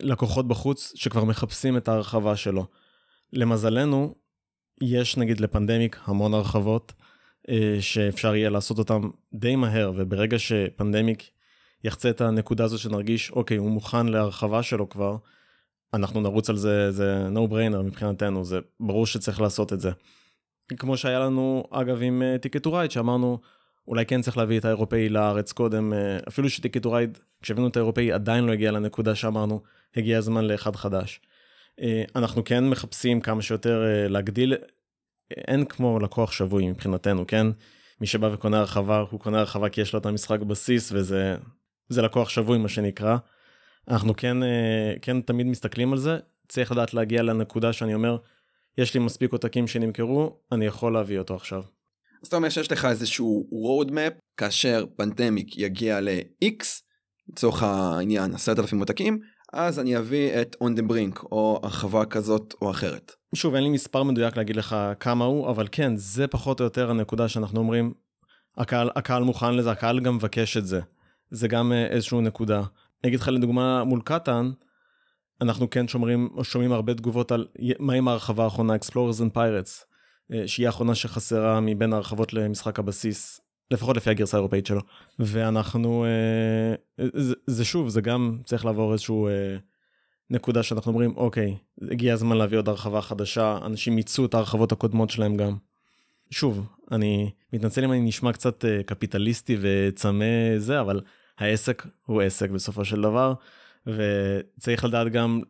לקוחות 0.01 0.49
בחוץ 0.49 0.92
שכבר 0.94 1.25
מחפשים 1.25 1.77
את 1.77 1.88
ההרחבה 1.88 2.37
שלו. 2.37 2.66
למזלנו, 3.33 4.14
יש 4.83 5.16
נגיד 5.16 5.40
ל 5.40 5.47
Pandemic 5.47 5.98
המון 6.05 6.35
הרחבות 6.35 6.92
אה, 7.49 7.77
שאפשר 7.81 8.35
יהיה 8.35 8.51
לעשות 8.51 8.79
אותם 8.79 9.11
די 9.35 9.57
מהר, 9.57 9.92
וברגע 9.96 10.38
ש 10.38 10.57
Pandemic 10.57 11.31
יחצה 11.85 12.11
את 12.11 12.20
הנקודה 12.20 12.64
הזו 12.64 12.79
שנרגיש, 12.79 13.31
אוקיי, 13.31 13.57
הוא 13.57 13.70
מוכן 13.70 14.07
להרחבה 14.07 14.62
שלו 14.62 14.88
כבר, 14.88 15.16
אנחנו 15.94 16.20
נרוץ 16.20 16.51
על 16.51 16.57
זה, 16.57 16.90
זה 16.90 17.29
no 17.35 17.53
brainer 17.53 17.83
מבחינתנו, 17.83 18.44
זה 18.44 18.59
ברור 18.81 19.07
שצריך 19.07 19.40
לעשות 19.40 19.72
את 19.72 19.81
זה. 19.81 19.90
כמו 20.79 20.96
שהיה 20.96 21.18
לנו, 21.18 21.64
אגב, 21.70 22.03
עם 22.03 22.22
Ticket 22.40 22.62
to 22.62 22.79
שאמרנו, 22.88 23.38
אולי 23.88 24.07
כן 24.07 24.22
צריך 24.22 24.37
להביא 24.37 24.59
את 24.59 24.64
האירופאי 24.64 25.09
לארץ 25.09 25.53
קודם, 25.53 25.92
אה, 25.92 26.18
אפילו 26.29 26.51
ש 26.50 26.59
Ticket 26.59 26.83
to 26.83 26.92
Ride, 26.92 27.18
כשהבאנו 27.42 27.68
את 27.68 27.77
האירופאי, 27.77 28.12
עדיין 28.12 28.44
לא 28.44 28.53
הגיע 28.53 28.70
לנקודה 28.70 29.14
שאמרנו, 29.14 29.62
הגיע 29.96 30.18
הזמן 30.18 30.44
לאחד 30.44 30.76
חדש. 30.76 31.20
אה, 31.80 32.04
אנחנו 32.16 32.44
כן 32.44 32.68
מחפשים 32.68 33.20
כמה 33.20 33.42
שיותר 33.42 33.85
אה, 33.85 34.09
להגדיל, 34.09 34.54
אין 35.30 35.64
כמו 35.64 35.98
לקוח 35.98 36.32
שבוי 36.32 36.70
מבחינתנו, 36.70 37.26
כן? 37.26 37.46
מי 38.00 38.06
שבא 38.06 38.26
וקונה 38.32 38.59
הרחבה, 38.59 39.04
הוא 39.11 39.20
קונה 39.20 39.38
הרחבה 39.38 39.68
כי 39.68 39.80
יש 39.80 39.92
לו 39.92 39.98
את 39.98 40.06
המשחק 40.06 40.40
בסיס, 40.40 40.92
וזה 40.92 41.37
זה 41.88 42.02
לקוח 42.02 42.28
שבוי 42.28 42.59
מה 42.59 42.68
שנקרא. 42.68 43.16
אנחנו 43.88 44.16
כן, 44.16 44.37
כן 45.02 45.20
תמיד 45.20 45.46
מסתכלים 45.46 45.92
על 45.92 45.98
זה, 45.98 46.18
צריך 46.48 46.72
לדעת 46.72 46.94
להגיע 46.94 47.22
לנקודה 47.22 47.72
שאני 47.72 47.94
אומר, 47.94 48.16
יש 48.78 48.94
לי 48.94 49.00
מספיק 49.00 49.32
עותקים 49.32 49.66
שנמכרו, 49.66 50.37
אני 50.52 50.66
יכול 50.66 50.92
להביא 50.92 51.18
אותו 51.18 51.35
עכשיו. 51.35 51.62
אז 52.22 52.28
אתה 52.28 52.37
אומר 52.37 52.48
שיש 52.48 52.72
לך 52.72 52.85
איזשהו 52.85 53.48
road 53.52 53.88
map 53.90 54.14
כאשר 54.37 54.85
פנדמיק 54.96 55.59
יגיע 55.59 56.00
ל-X, 56.00 56.64
לצורך 57.28 57.62
העניין 57.62 58.35
10,000 58.35 58.80
עותקים, 58.80 59.20
אז 59.52 59.78
אני 59.78 59.98
אביא 59.98 60.40
את 60.42 60.56
on 60.62 60.78
the 60.78 60.90
brink 60.90 61.22
או 61.32 61.61
הרחבה 61.62 62.04
כזאת 62.04 62.54
או 62.62 62.70
אחרת. 62.70 63.12
שוב, 63.35 63.54
אין 63.54 63.62
לי 63.62 63.68
מספר 63.68 64.02
מדויק 64.02 64.37
להגיד 64.37 64.56
לך 64.56 64.76
כמה 65.00 65.24
הוא, 65.24 65.50
אבל 65.50 65.68
כן, 65.72 65.96
זה 65.96 66.26
פחות 66.26 66.61
או 66.61 66.64
יותר 66.64 66.90
הנקודה 66.90 67.28
שאנחנו 67.28 67.61
אומרים, 67.61 67.94
הקהל, 68.56 68.90
הקהל 68.96 69.22
מוכן 69.22 69.54
לזה, 69.54 69.70
הקהל 69.70 70.00
גם 70.00 70.16
מבקש 70.16 70.56
את 70.56 70.66
זה. 70.66 70.80
זה 71.30 71.48
גם 71.48 71.72
אה, 71.72 71.87
איזשהו 71.87 72.20
נקודה. 72.20 72.59
אני 72.59 73.09
אגיד 73.09 73.20
לך 73.20 73.28
לדוגמה 73.28 73.85
מול 73.85 74.00
קטן, 74.04 74.50
אנחנו 75.40 75.70
כן 75.70 75.88
שומרים, 75.88 76.28
שומעים 76.42 76.72
הרבה 76.72 76.94
תגובות 76.94 77.32
על 77.32 77.46
מה 77.78 77.92
עם 77.92 78.09
ההרחבה 78.09 78.44
האחרונה, 78.44 78.74
Explorers 78.74 79.20
and 79.20 79.37
Pirates, 79.37 79.85
אה, 80.32 80.48
שהיא 80.48 80.66
האחרונה 80.66 80.94
שחסרה 80.94 81.61
מבין 81.61 81.92
ההרחבות 81.92 82.32
למשחק 82.32 82.78
הבסיס, 82.78 83.40
לפחות 83.70 83.96
לפי 83.96 84.11
הגרסה 84.11 84.37
האירופאית 84.37 84.66
שלו. 84.66 84.81
ואנחנו, 85.18 86.05
אה, 86.05 87.07
זה, 87.14 87.35
זה 87.46 87.64
שוב, 87.64 87.88
זה 87.88 88.00
גם 88.00 88.38
צריך 88.44 88.64
לעבור 88.64 88.92
איזשהו 88.92 89.29
אה, 89.29 89.57
נקודה 90.31 90.62
שאנחנו 90.62 90.92
אומרים, 90.92 91.16
אוקיי, 91.16 91.57
הגיע 91.90 92.14
הזמן 92.14 92.37
להביא 92.37 92.59
עוד 92.59 92.68
הרחבה 92.68 93.00
חדשה, 93.00 93.59
אנשים 93.66 93.94
מיצו 93.94 94.24
את 94.24 94.35
ההרחבות 94.35 94.72
הקודמות 94.72 95.11
שלהם 95.11 95.37
גם. 95.37 95.57
שוב, 96.31 96.66
אני 96.92 97.31
מתנצל 97.52 97.85
אם 97.85 97.92
אני 97.92 98.00
נשמע 98.00 98.33
קצת 98.33 98.64
קפיטליסטי 98.87 99.57
וצמא 99.61 100.24
זה, 100.59 100.81
אבל 100.81 101.00
העסק 101.38 101.87
הוא 102.07 102.22
עסק 102.22 102.50
בסופו 102.50 102.85
של 102.85 103.00
דבר. 103.00 103.35
וצריך 103.87 104.85
לדעת 104.85 105.12
גם 105.12 105.40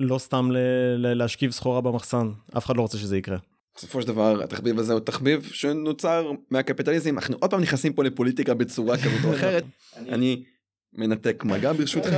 לא 0.00 0.18
סתם 0.18 0.50
להשכיב 0.98 1.50
סחורה 1.50 1.80
במחסן, 1.80 2.30
אף 2.56 2.66
אחד 2.66 2.76
לא 2.76 2.82
רוצה 2.82 2.98
שזה 2.98 3.18
יקרה. 3.18 3.36
בסופו 3.78 4.02
של 4.02 4.08
דבר 4.08 4.42
התחביב 4.42 4.78
הזה 4.78 4.92
הוא 4.92 5.00
תחביב 5.00 5.50
שנוצר 5.52 6.30
מהקפיטליזם. 6.50 7.18
אנחנו 7.18 7.36
עוד 7.40 7.50
פעם 7.50 7.60
נכנסים 7.60 7.92
פה 7.92 8.04
לפוליטיקה 8.04 8.54
בצורה 8.54 8.96
כזאת 8.96 9.24
או 9.24 9.34
אחרת. 9.34 9.64
אני 9.96 10.44
מנתק 10.92 11.44
מגע 11.44 11.72
ברשותך. 11.72 12.10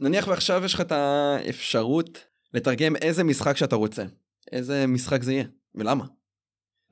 נניח 0.00 0.28
ועכשיו 0.28 0.64
יש 0.64 0.74
לך 0.74 0.80
את 0.80 0.92
האפשרות 0.92 2.24
לתרגם 2.54 2.96
איזה 2.96 3.24
משחק 3.24 3.56
שאתה 3.56 3.76
רוצה 3.76 4.04
איזה 4.52 4.86
משחק 4.86 5.22
זה 5.22 5.32
יהיה 5.32 5.44
ולמה? 5.74 6.04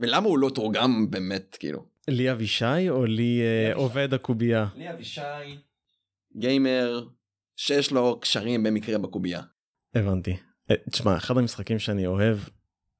ולמה 0.00 0.26
הוא 0.26 0.38
לא 0.38 0.50
תורגם 0.54 1.10
באמת 1.10 1.56
כאילו? 1.60 1.84
לי 2.08 2.32
אבישי 2.32 2.88
או 2.88 3.04
לי 3.04 3.40
אה, 3.42 3.74
עובד 3.74 4.14
הקובייה? 4.14 4.66
לי 4.76 4.90
אבישי. 4.90 5.20
גיימר 6.36 7.06
שיש 7.56 7.90
לו 7.90 8.20
קשרים 8.20 8.62
במקרה 8.62 8.98
בקובייה. 8.98 9.42
הבנתי. 9.94 10.36
אה, 10.70 10.76
תשמע, 10.90 11.16
אחד 11.16 11.38
המשחקים 11.38 11.78
שאני 11.78 12.06
אוהב, 12.06 12.38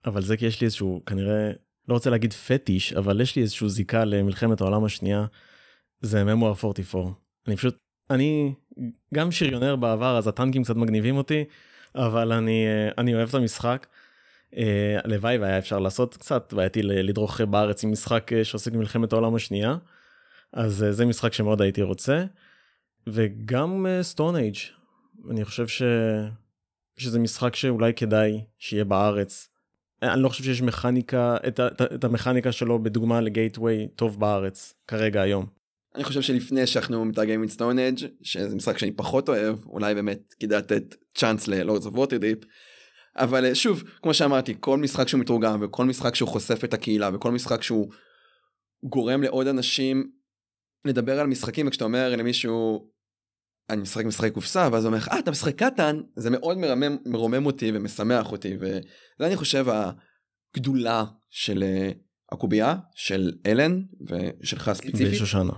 אבל 0.06 0.22
זה 0.22 0.36
כי 0.36 0.46
יש 0.46 0.60
לי 0.60 0.64
איזשהו, 0.64 1.02
כנראה, 1.06 1.50
לא 1.88 1.94
רוצה 1.94 2.10
להגיד 2.10 2.32
פטיש, 2.32 2.92
אבל 2.92 3.20
יש 3.20 3.36
לי 3.36 3.42
איזשהו 3.42 3.68
זיקה 3.68 4.04
למלחמת 4.04 4.60
העולם 4.60 4.84
השנייה, 4.84 5.26
זה 6.00 6.24
ממואר 6.24 6.50
44. 6.50 7.10
אני 7.48 7.56
פשוט, 7.56 7.76
אני 8.10 8.54
גם 9.14 9.30
שריונר 9.30 9.76
בעבר, 9.76 10.18
אז 10.18 10.28
הטנקים 10.28 10.62
קצת 10.62 10.76
מגניבים 10.76 11.16
אותי, 11.16 11.44
אבל 11.94 12.32
אני, 12.32 12.66
אה, 12.66 12.90
אני 12.98 13.14
אוהב 13.14 13.28
את 13.28 13.34
המשחק. 13.34 13.86
אה, 14.56 14.98
הלוואי 15.04 15.38
והיה 15.38 15.58
אפשר 15.58 15.78
לעשות 15.78 16.16
קצת 16.16 16.52
בעייתי 16.52 16.82
לדרוך 16.82 17.40
בארץ 17.40 17.84
עם 17.84 17.92
משחק 17.92 18.30
שעוסק 18.42 18.72
במלחמת 18.72 19.12
העולם 19.12 19.34
השנייה. 19.34 19.76
אז 20.52 20.86
זה 20.90 21.06
משחק 21.06 21.32
שמאוד 21.32 21.62
הייתי 21.62 21.82
רוצה. 21.82 22.24
וגם 23.06 23.86
Stone 24.02 24.37
Age 24.37 24.56
אני 25.30 25.44
חושב 25.44 25.68
ש... 25.68 25.82
שזה 26.96 27.18
משחק 27.18 27.56
שאולי 27.56 27.94
כדאי 27.94 28.44
שיהיה 28.58 28.84
בארץ. 28.84 29.48
אני 30.02 30.22
לא 30.22 30.28
חושב 30.28 30.44
שיש 30.44 30.62
מכניקה, 30.62 31.37
את, 31.48 31.61
את, 31.61 31.82
את 31.94 32.04
המכניקה 32.04 32.52
שלו 32.52 32.82
בדוגמה 32.82 33.20
ל 33.20 33.29
gateway 33.29 33.88
טוב 33.96 34.20
בארץ, 34.20 34.74
כרגע 34.88 35.22
היום. 35.22 35.46
אני 35.94 36.04
חושב 36.04 36.22
שלפני 36.22 36.66
שאנחנו 36.66 37.04
מתרגמים 37.04 37.44
את 37.44 37.48
Stone 37.48 37.78
Age 37.78 37.98
שזה 38.22 38.56
משחק 38.56 38.78
שאני 38.78 38.92
פחות 38.92 39.28
אוהב, 39.28 39.66
אולי 39.66 39.94
באמת 39.94 40.35
כדאי 40.40 40.59
לתת 40.59 40.94
צ'אנס 41.14 41.48
ל 41.48 41.55
Lords 41.55 41.87
of 41.87 41.94
Waterdeep. 41.94 42.38
אבל 43.16 43.44
אה, 43.44 43.54
שוב, 43.54 43.82
כמו 44.02 44.14
שאמרתי, 44.14 44.54
כל 44.61 44.78
משחק 44.78 45.09
שהוא 45.09 45.20
מתורגם 45.20 45.59
וכל 45.62 45.85
משחק 45.85 46.14
שהוא 46.14 46.28
חושף 46.28 46.64
את 46.64 46.74
הקהילה 46.74 47.11
וכל 47.14 47.32
משחק 47.32 47.62
שהוא 47.62 47.92
גורם 48.82 49.22
לעוד 49.22 49.46
אנשים 49.46 50.11
לדבר 50.85 51.20
על 51.20 51.26
משחקים 51.26 51.66
וכשאתה 51.66 51.85
אומר 51.85 52.16
למישהו 52.16 52.88
אני 53.70 53.83
משחק 53.83 54.05
משחק 54.05 54.33
קופסה 54.33 54.68
ואז 54.72 54.87
אומר 54.87 54.98
אה 55.11 55.18
אתה 55.18 55.31
משחק 55.31 55.62
קטן 55.62 56.00
זה 56.16 56.31
מאוד 56.31 56.59
מרמם, 56.59 56.96
מרומם 57.07 57.46
אותי 57.46 57.70
ומשמח 57.74 58.33
אותי 58.33 58.57
וזה 58.57 59.26
אני 59.26 59.37
חושב 59.37 59.66
הגדולה 60.55 61.05
של 61.31 61.64
uh, 61.64 61.94
הקובייה 62.33 62.76
של 62.94 63.33
אלן 63.46 63.83
ושלך 64.09 64.72
ספציפית. 64.72 65.12
ושושנה. 65.12 65.52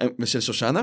אה, 0.00 0.06
ושל 0.18 0.40
שושנה. 0.40 0.82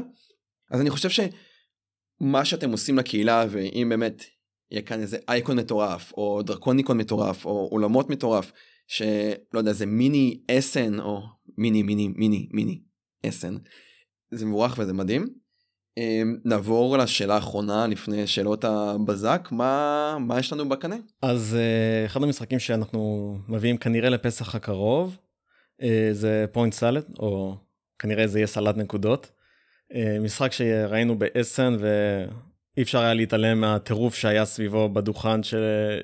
אז 0.72 0.82
אני 0.82 0.90
חושב 0.90 1.10
שמה 1.10 2.46
שאתם 2.46 2.72
עושים 2.72 2.98
לקהילה 2.98 3.46
ואם 3.50 3.88
באמת 3.90 4.24
יהיה 4.72 4.82
כאן 4.82 5.00
איזה 5.02 5.18
אייקון 5.30 5.60
מטורף 5.60 6.12
או 6.14 6.42
דרקוניקון 6.42 6.98
מטורף 6.98 7.46
או 7.46 7.68
עולמות 7.72 8.10
מטורף 8.10 8.52
שלא 8.88 9.60
יודע 9.60 9.74
זה 9.74 9.86
מיני 9.86 10.42
אסן 10.52 11.00
או 11.00 11.22
מיני 11.58 11.84
מיני 11.84 12.08
מיני 12.08 12.50
מיני 12.52 12.82
אסן 13.26 13.56
זה 14.32 14.46
מבורך 14.46 14.76
וזה 14.78 14.94
מדהים. 14.94 15.45
אמ, 15.98 16.38
נעבור 16.46 16.98
לשאלה 16.98 17.36
האחרונה 17.36 17.88
לפני 17.88 18.28
שאלות 18.28 18.64
הבזק. 18.64 19.48
מה 19.52 20.18
מה 20.20 20.40
יש 20.40 20.54
לנו 20.54 20.70
בקנה? 20.70 20.96
אז 21.22 21.58
uh, 21.58 22.06
אחד 22.06 22.24
המשחקים 22.24 22.60
שאנחנו 22.60 23.38
מביאים 23.48 23.78
כנראה 23.78 24.10
לפסח 24.10 24.56
הקרוב 24.56 25.18
uh, 25.82 25.86
זה 26.12 26.46
פוינט 26.52 26.74
סלט 26.74 27.06
או 27.20 27.58
כנראה 28.00 28.28
זה 28.28 28.40
יהיה 28.40 28.48
סלט 28.48 28.78
נקודות. 28.78 29.32
uh, 29.92 29.96
משחק 30.22 30.52
שראינו 30.52 31.20
באסן 31.20 31.78
ואי 31.80 32.84
אפשר 32.84 33.00
היה 33.00 33.14
להתעלם 33.14 33.62
מהטירוף 33.62 34.16
שהיה 34.16 34.46
סביבו 34.46 34.90
בדוכן 34.90 35.44
ש... 35.44 35.54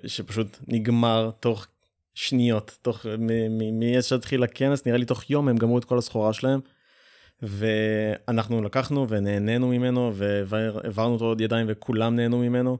שפשוט 0.05 0.57
נגמר 0.68 1.32
תוך 1.39 1.68
שניות 2.13 2.78
תוך 2.82 3.05
מאיזה 3.80 4.07
שהתחיל 4.07 4.43
הכנס 4.43 4.86
נראה 4.86 4.97
לי 4.97 5.05
תוך 5.05 5.30
יום 5.30 5.47
הם 5.47 5.57
גמרו 5.57 5.78
את 5.78 5.86
כל 5.86 5.97
הסחורה 5.97 6.34
שלהם. 6.34 6.59
ואנחנו 7.42 8.62
לקחנו 8.62 9.10
ונהנינו 9.10 9.68
ממנו 9.68 10.14
והעברנו 10.46 11.14
אותו 11.14 11.26
עוד 11.26 11.42
ידיים 11.42 11.66
וכולם 11.70 12.16
נהנו 12.16 12.38
ממנו. 12.39 12.78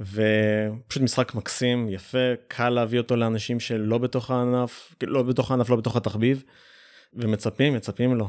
ופשוט 0.00 1.02
משחק 1.02 1.34
מקסים, 1.34 1.88
יפה, 1.88 2.18
קל 2.48 2.68
להביא 2.68 2.98
אותו 2.98 3.16
לאנשים 3.16 3.60
שלא 3.60 3.98
בתוך 3.98 4.30
הענף, 4.30 4.94
לא 5.02 5.22
בתוך 5.22 5.50
הענף, 5.50 5.70
לא 5.70 5.76
בתוך 5.76 5.96
התחביב, 5.96 6.44
ומצפים, 7.14 7.74
מצפים 7.74 8.14
לו. 8.14 8.28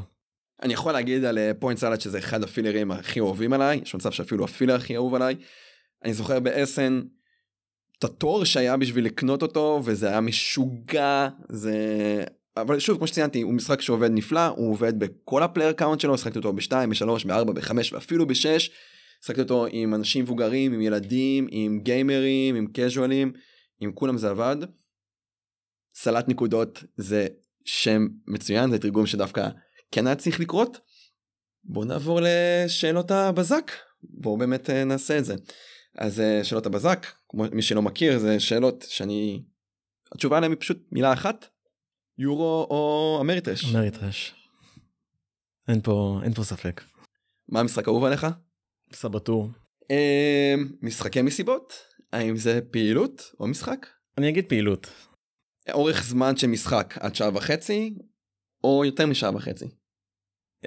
אני 0.62 0.72
יכול 0.72 0.92
להגיד 0.92 1.24
על 1.24 1.38
פוינט 1.58 1.78
סלאט 1.78 2.00
שזה 2.00 2.18
אחד 2.18 2.42
הפילרים 2.42 2.90
הכי 2.90 3.20
אוהבים 3.20 3.52
עליי, 3.52 3.80
יש 3.82 3.94
מצב 3.94 4.10
שאפילו 4.10 4.44
הפילר 4.44 4.74
הכי 4.74 4.96
אהוב 4.96 5.14
עליי. 5.14 5.34
אני 6.04 6.14
זוכר 6.14 6.40
באסן 6.40 7.02
את 7.98 8.04
התור 8.04 8.44
שהיה 8.44 8.76
בשביל 8.76 9.04
לקנות 9.04 9.42
אותו 9.42 9.80
וזה 9.84 10.08
היה 10.08 10.20
משוגע, 10.20 11.28
זה 11.48 11.74
אבל 12.60 12.78
שוב 12.78 12.98
כמו 12.98 13.06
שציינתי 13.06 13.40
הוא 13.40 13.54
משחק 13.54 13.80
שעובד 13.80 14.10
נפלא 14.10 14.46
הוא 14.46 14.70
עובד 14.70 14.98
בכל 14.98 15.42
ה 15.42 15.46
player 15.46 15.72
count 15.72 16.00
שלו 16.00 16.18
שחקתי 16.18 16.38
אותו 16.38 16.52
ב-2 16.52 16.70
ב-3 16.70 17.26
ב-4 17.26 17.52
ב-5 17.52 17.72
ואפילו 17.92 18.26
ב-6 18.26 18.70
שחקתי 19.24 19.40
אותו 19.40 19.66
עם 19.70 19.94
אנשים 19.94 20.24
מבוגרים, 20.24 20.72
עם 20.72 20.80
ילדים, 20.80 21.46
עם 21.50 21.80
גיימרים, 21.82 22.54
עם 22.54 22.66
קז'ואלים, 22.72 23.32
עם 23.80 23.92
כולם 23.92 24.18
זה 24.18 24.30
עבד. 24.30 24.56
סלט 25.94 26.28
נקודות 26.28 26.84
זה 26.96 27.26
שם 27.64 28.06
מצוין, 28.26 28.70
זה 28.70 28.78
תרגום 28.78 29.06
שדווקא 29.06 29.48
כן 29.90 30.06
היה 30.06 30.16
צריך 30.16 30.40
לקרות. 30.40 30.78
בואו 31.64 31.84
נעבור 31.84 32.20
לשאלות 32.22 33.10
הבזק, 33.10 33.70
בואו 34.02 34.36
באמת 34.36 34.70
אה, 34.70 34.84
נעשה 34.84 35.18
את 35.18 35.24
זה. 35.24 35.34
אז 35.98 36.20
אה, 36.20 36.44
שאלות 36.44 36.66
הבזק, 36.66 37.06
כמו 37.28 37.44
מי 37.52 37.62
שלא 37.62 37.82
מכיר, 37.82 38.18
זה 38.18 38.40
שאלות 38.40 38.84
שאני... 38.88 39.44
התשובה 40.14 40.36
עליהן 40.36 40.52
היא 40.52 40.60
פשוט 40.60 40.78
מילה 40.92 41.12
אחת, 41.12 41.46
יורו 42.18 42.66
או 42.70 43.18
אמריטרש. 43.20 43.74
אמריטרש. 43.74 44.34
אין 45.68 45.80
פה, 45.80 46.20
אין 46.22 46.34
פה 46.34 46.44
ספק. 46.44 46.82
מה 47.48 47.60
המשחק 47.60 47.88
האהוב 47.88 48.04
עליך? 48.04 48.26
סבתור. 48.92 49.50
אה, 49.90 50.54
משחקי 50.82 51.22
מסיבות? 51.22 51.72
האם 52.12 52.36
זה 52.36 52.60
פעילות 52.70 53.22
או 53.40 53.46
משחק? 53.46 53.86
אני 54.18 54.28
אגיד 54.28 54.48
פעילות. 54.48 54.90
אורך 55.72 56.04
זמן 56.04 56.36
של 56.36 56.46
משחק 56.46 56.94
עד 57.00 57.14
שעה 57.14 57.34
וחצי 57.34 57.94
או 58.64 58.84
יותר 58.84 59.06
משעה 59.06 59.36
וחצי. 59.36 59.66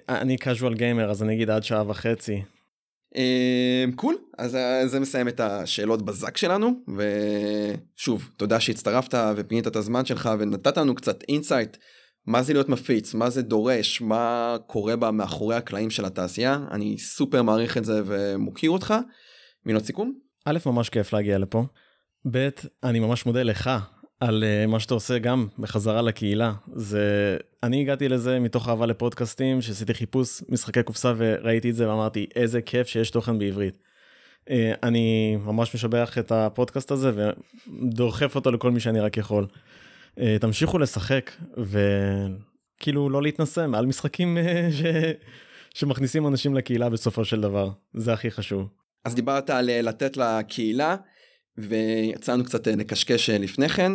אני 0.10 0.36
casual 0.36 0.78
gamer 0.78 1.10
אז 1.10 1.24
אני 1.24 1.36
אגיד 1.36 1.50
עד 1.50 1.64
שעה 1.64 1.90
וחצי. 1.90 2.42
cool 3.96 4.18
אז 4.38 4.56
אה, 4.56 4.88
זה 4.88 5.00
מסיים 5.00 5.28
את 5.28 5.40
השאלות 5.40 6.02
בזק 6.02 6.38
שלנו 6.38 6.72
ושוב 7.98 8.30
תודה 8.38 8.60
שהצטרפת 8.60 9.18
ופינית 9.36 9.68
את 9.68 9.76
הזמן 9.76 10.06
שלך 10.06 10.30
ונתת 10.40 10.78
לנו 10.78 10.96
קצת 10.96 11.24
insight 11.30 11.78
מה 12.28 12.44
זה 12.44 12.54
להיות 12.54 12.70
מפיץ 12.70 13.14
מה 13.14 13.30
זה 13.30 13.42
דורש 13.42 14.02
מה 14.02 14.56
קורה 14.68 14.96
בה 14.96 15.12
מאחורי 15.12 15.56
הקלעים 15.56 15.90
של 15.90 16.06
התעשייה 16.06 16.60
אני 16.72 16.98
סופר 16.98 17.42
מעריך 17.42 17.78
את 17.78 17.86
זה 17.86 18.02
ומוקיר 18.06 18.72
אותך. 18.72 18.94
מילות 19.66 19.86
סיכום? 19.86 20.14
א', 20.46 20.58
ממש 20.66 20.90
כיף 20.90 21.14
להגיע 21.14 21.38
לפה. 21.38 21.66
ב', 22.32 22.50
אני 22.84 23.00
ממש 23.00 23.26
מודה 23.26 23.44
לך 23.44 23.70
על 24.22 24.44
uh, 24.44 24.68
מה 24.68 24.80
שאתה 24.80 24.94
עושה 24.94 25.20
גם 25.20 25.48
בחזרה 25.60 26.02
לקהילה. 26.02 26.54
זה... 26.74 27.38
אני 27.64 27.82
הגעתי 27.82 28.10
לזה 28.10 28.40
מתוך 28.40 28.70
אהבה 28.70 28.86
לפודקאסטים, 28.86 29.62
שעשיתי 29.62 29.94
חיפוש 29.94 30.44
משחקי 30.50 30.84
קופסה 30.84 31.14
וראיתי 31.18 31.70
את 31.70 31.76
זה 31.76 31.90
ואמרתי 31.90 32.26
איזה 32.36 32.62
כיף 32.62 32.88
שיש 32.88 33.12
תוכן 33.12 33.40
בעברית. 33.40 33.76
Uh, 34.46 34.52
אני 34.84 35.36
ממש 35.36 35.76
משבח 35.76 36.18
את 36.18 36.32
הפודקאסט 36.32 36.92
הזה 36.92 37.12
ודוחף 37.16 38.36
אותו 38.36 38.52
לכל 38.52 38.72
מי 38.72 38.80
שאני 38.80 39.00
רק 39.00 39.18
יכול. 39.18 39.48
Uh, 40.16 40.22
תמשיכו 40.42 40.80
לשחק 40.80 41.32
וכאילו 41.58 43.10
לא 43.10 43.22
להתנסה 43.22 43.66
על 43.74 43.86
משחקים 43.86 44.38
ש... 44.72 44.82
שמכניסים 45.74 46.28
אנשים 46.28 46.56
לקהילה 46.56 46.90
בסופו 46.90 47.26
של 47.26 47.42
דבר. 47.42 47.70
זה 47.94 48.14
הכי 48.14 48.32
חשוב. 48.32 48.68
אז 49.06 49.16
דיברת 49.16 49.50
על 49.50 49.70
אה, 49.70 49.82
לתת 49.82 50.18
לקהילה 50.18 50.96
ויצאנו 51.62 52.44
קצת 52.44 52.68
אה, 52.68 52.76
לקשקש 52.76 53.30
אה, 53.30 53.38
לפני 53.38 53.70
כן. 53.70 53.92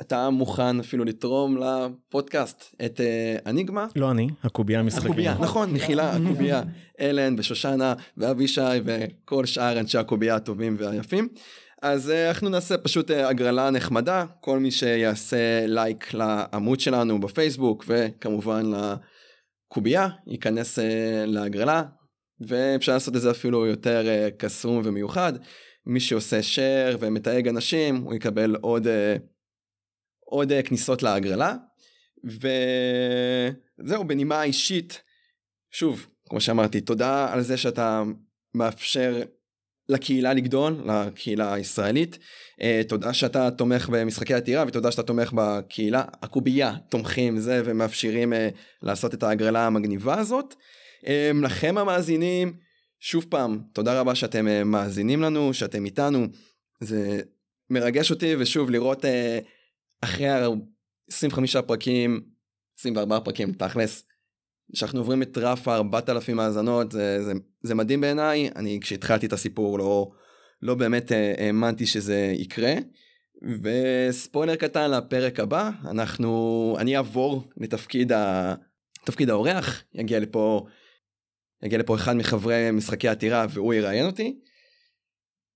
אתה 0.00 0.30
מוכן 0.30 0.80
אפילו 0.80 1.04
לתרום 1.04 1.58
לפודקאסט 1.58 2.74
את 2.84 3.00
אניגמה? 3.46 3.86
לא 3.96 4.10
אני, 4.10 4.28
הקובייה 4.42 4.80
המשחקים. 4.80 5.06
הקובייה, 5.06 5.36
נכון, 5.40 5.70
מחילה, 5.70 6.12
הקובייה. 6.16 6.62
אלן 7.00 7.34
ושושנה 7.38 7.94
ואבישי 8.16 8.60
וכל 8.84 9.46
שאר 9.46 9.80
אנשי 9.80 9.98
הקובייה 9.98 10.34
הטובים 10.34 10.76
והיפים. 10.78 11.28
אז 11.82 12.10
אנחנו 12.10 12.48
נעשה 12.48 12.78
פשוט 12.78 13.10
הגרלה 13.10 13.70
נחמדה, 13.70 14.24
כל 14.40 14.58
מי 14.58 14.70
שיעשה 14.70 15.66
לייק 15.66 16.14
לעמוד 16.14 16.80
שלנו 16.80 17.20
בפייסבוק 17.20 17.84
וכמובן 17.88 18.62
לקובייה 19.70 20.08
ייכנס 20.26 20.78
להגרלה, 21.26 21.82
ואפשר 22.40 22.92
לעשות 22.92 23.16
את 23.16 23.20
זה 23.20 23.30
אפילו 23.30 23.66
יותר 23.66 24.28
קסום 24.38 24.80
ומיוחד. 24.84 25.32
מי 25.86 26.00
שעושה 26.00 26.40
share 26.40 26.96
ומתייג 27.00 27.48
אנשים 27.48 27.96
הוא 27.96 28.14
יקבל 28.14 28.56
עוד, 28.60 28.86
uh, 28.86 28.90
עוד 30.24 30.52
uh, 30.52 30.62
כניסות 30.62 31.02
להגרלה. 31.02 31.54
וזהו 32.24 34.04
בנימה 34.04 34.42
אישית 34.42 35.02
שוב 35.70 36.06
כמו 36.28 36.40
שאמרתי 36.40 36.80
תודה 36.80 37.32
על 37.32 37.40
זה 37.40 37.56
שאתה 37.56 38.02
מאפשר 38.54 39.22
לקהילה 39.88 40.32
לגדול 40.32 40.84
לקהילה 40.86 41.54
הישראלית 41.54 42.18
uh, 42.60 42.88
תודה 42.88 43.12
שאתה 43.12 43.50
תומך 43.50 43.88
במשחקי 43.92 44.34
עתירה 44.34 44.64
ותודה 44.68 44.90
שאתה 44.90 45.02
תומך 45.02 45.32
בקהילה 45.32 46.04
הקובייה 46.22 46.74
תומכים 46.88 47.38
זה 47.38 47.62
ומאפשרים 47.64 48.32
לעשות 48.82 49.14
את 49.14 49.22
ההגרלה 49.22 49.66
המגניבה 49.66 50.18
הזאת. 50.18 50.54
לכם 51.42 51.78
המאזינים, 51.78 52.65
שוב 53.00 53.26
פעם, 53.28 53.60
תודה 53.72 54.00
רבה 54.00 54.14
שאתם 54.14 54.48
אה, 54.48 54.64
מאזינים 54.64 55.22
לנו, 55.22 55.54
שאתם 55.54 55.84
איתנו. 55.84 56.26
זה 56.80 57.20
מרגש 57.70 58.10
אותי, 58.10 58.36
ושוב, 58.38 58.70
לראות 58.70 59.04
אה, 59.04 59.38
אחרי 60.00 60.26
25 61.10 61.56
פרקים, 61.56 62.20
24 62.78 63.20
פרקים, 63.20 63.52
תכלס, 63.52 64.04
שאנחנו 64.74 65.00
עוברים 65.00 65.22
את 65.22 65.38
רף 65.38 65.68
ה-4,000 65.68 66.40
האזנות, 66.40 66.92
זה, 66.92 67.24
זה, 67.24 67.32
זה 67.62 67.74
מדהים 67.74 68.00
בעיניי. 68.00 68.50
אני, 68.56 68.78
כשהתחלתי 68.80 69.26
את 69.26 69.32
הסיפור, 69.32 69.78
לא, 69.78 70.10
לא 70.62 70.74
באמת 70.74 71.12
אה, 71.12 71.34
האמנתי 71.38 71.86
שזה 71.86 72.32
יקרה. 72.34 72.74
וספוילר 73.62 74.56
קטן 74.56 74.90
לפרק 74.90 75.40
הבא, 75.40 75.70
אנחנו, 75.84 76.76
אני 76.78 76.96
אעבור 76.96 77.44
לתפקיד 77.56 78.12
ה... 78.12 78.54
תפקיד 79.04 79.30
האורח, 79.30 79.84
יגיע 79.94 80.20
לפה 80.20 80.66
יגיע 81.66 81.78
לפה 81.78 81.94
אחד 81.94 82.16
מחברי 82.16 82.70
משחקי 82.70 83.08
העתירה 83.08 83.46
והוא 83.50 83.74
יראיין 83.74 84.06
אותי. 84.06 84.36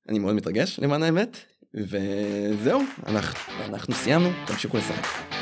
אני 0.09 0.19
מאוד 0.19 0.35
מתרגש 0.35 0.81
למען 0.83 1.03
האמת 1.03 1.37
וזהו 1.75 2.81
אנחנו, 3.07 3.65
אנחנו 3.65 3.95
סיימנו 3.95 4.31
תמשיכו 4.47 4.77
לשחק. 4.77 5.40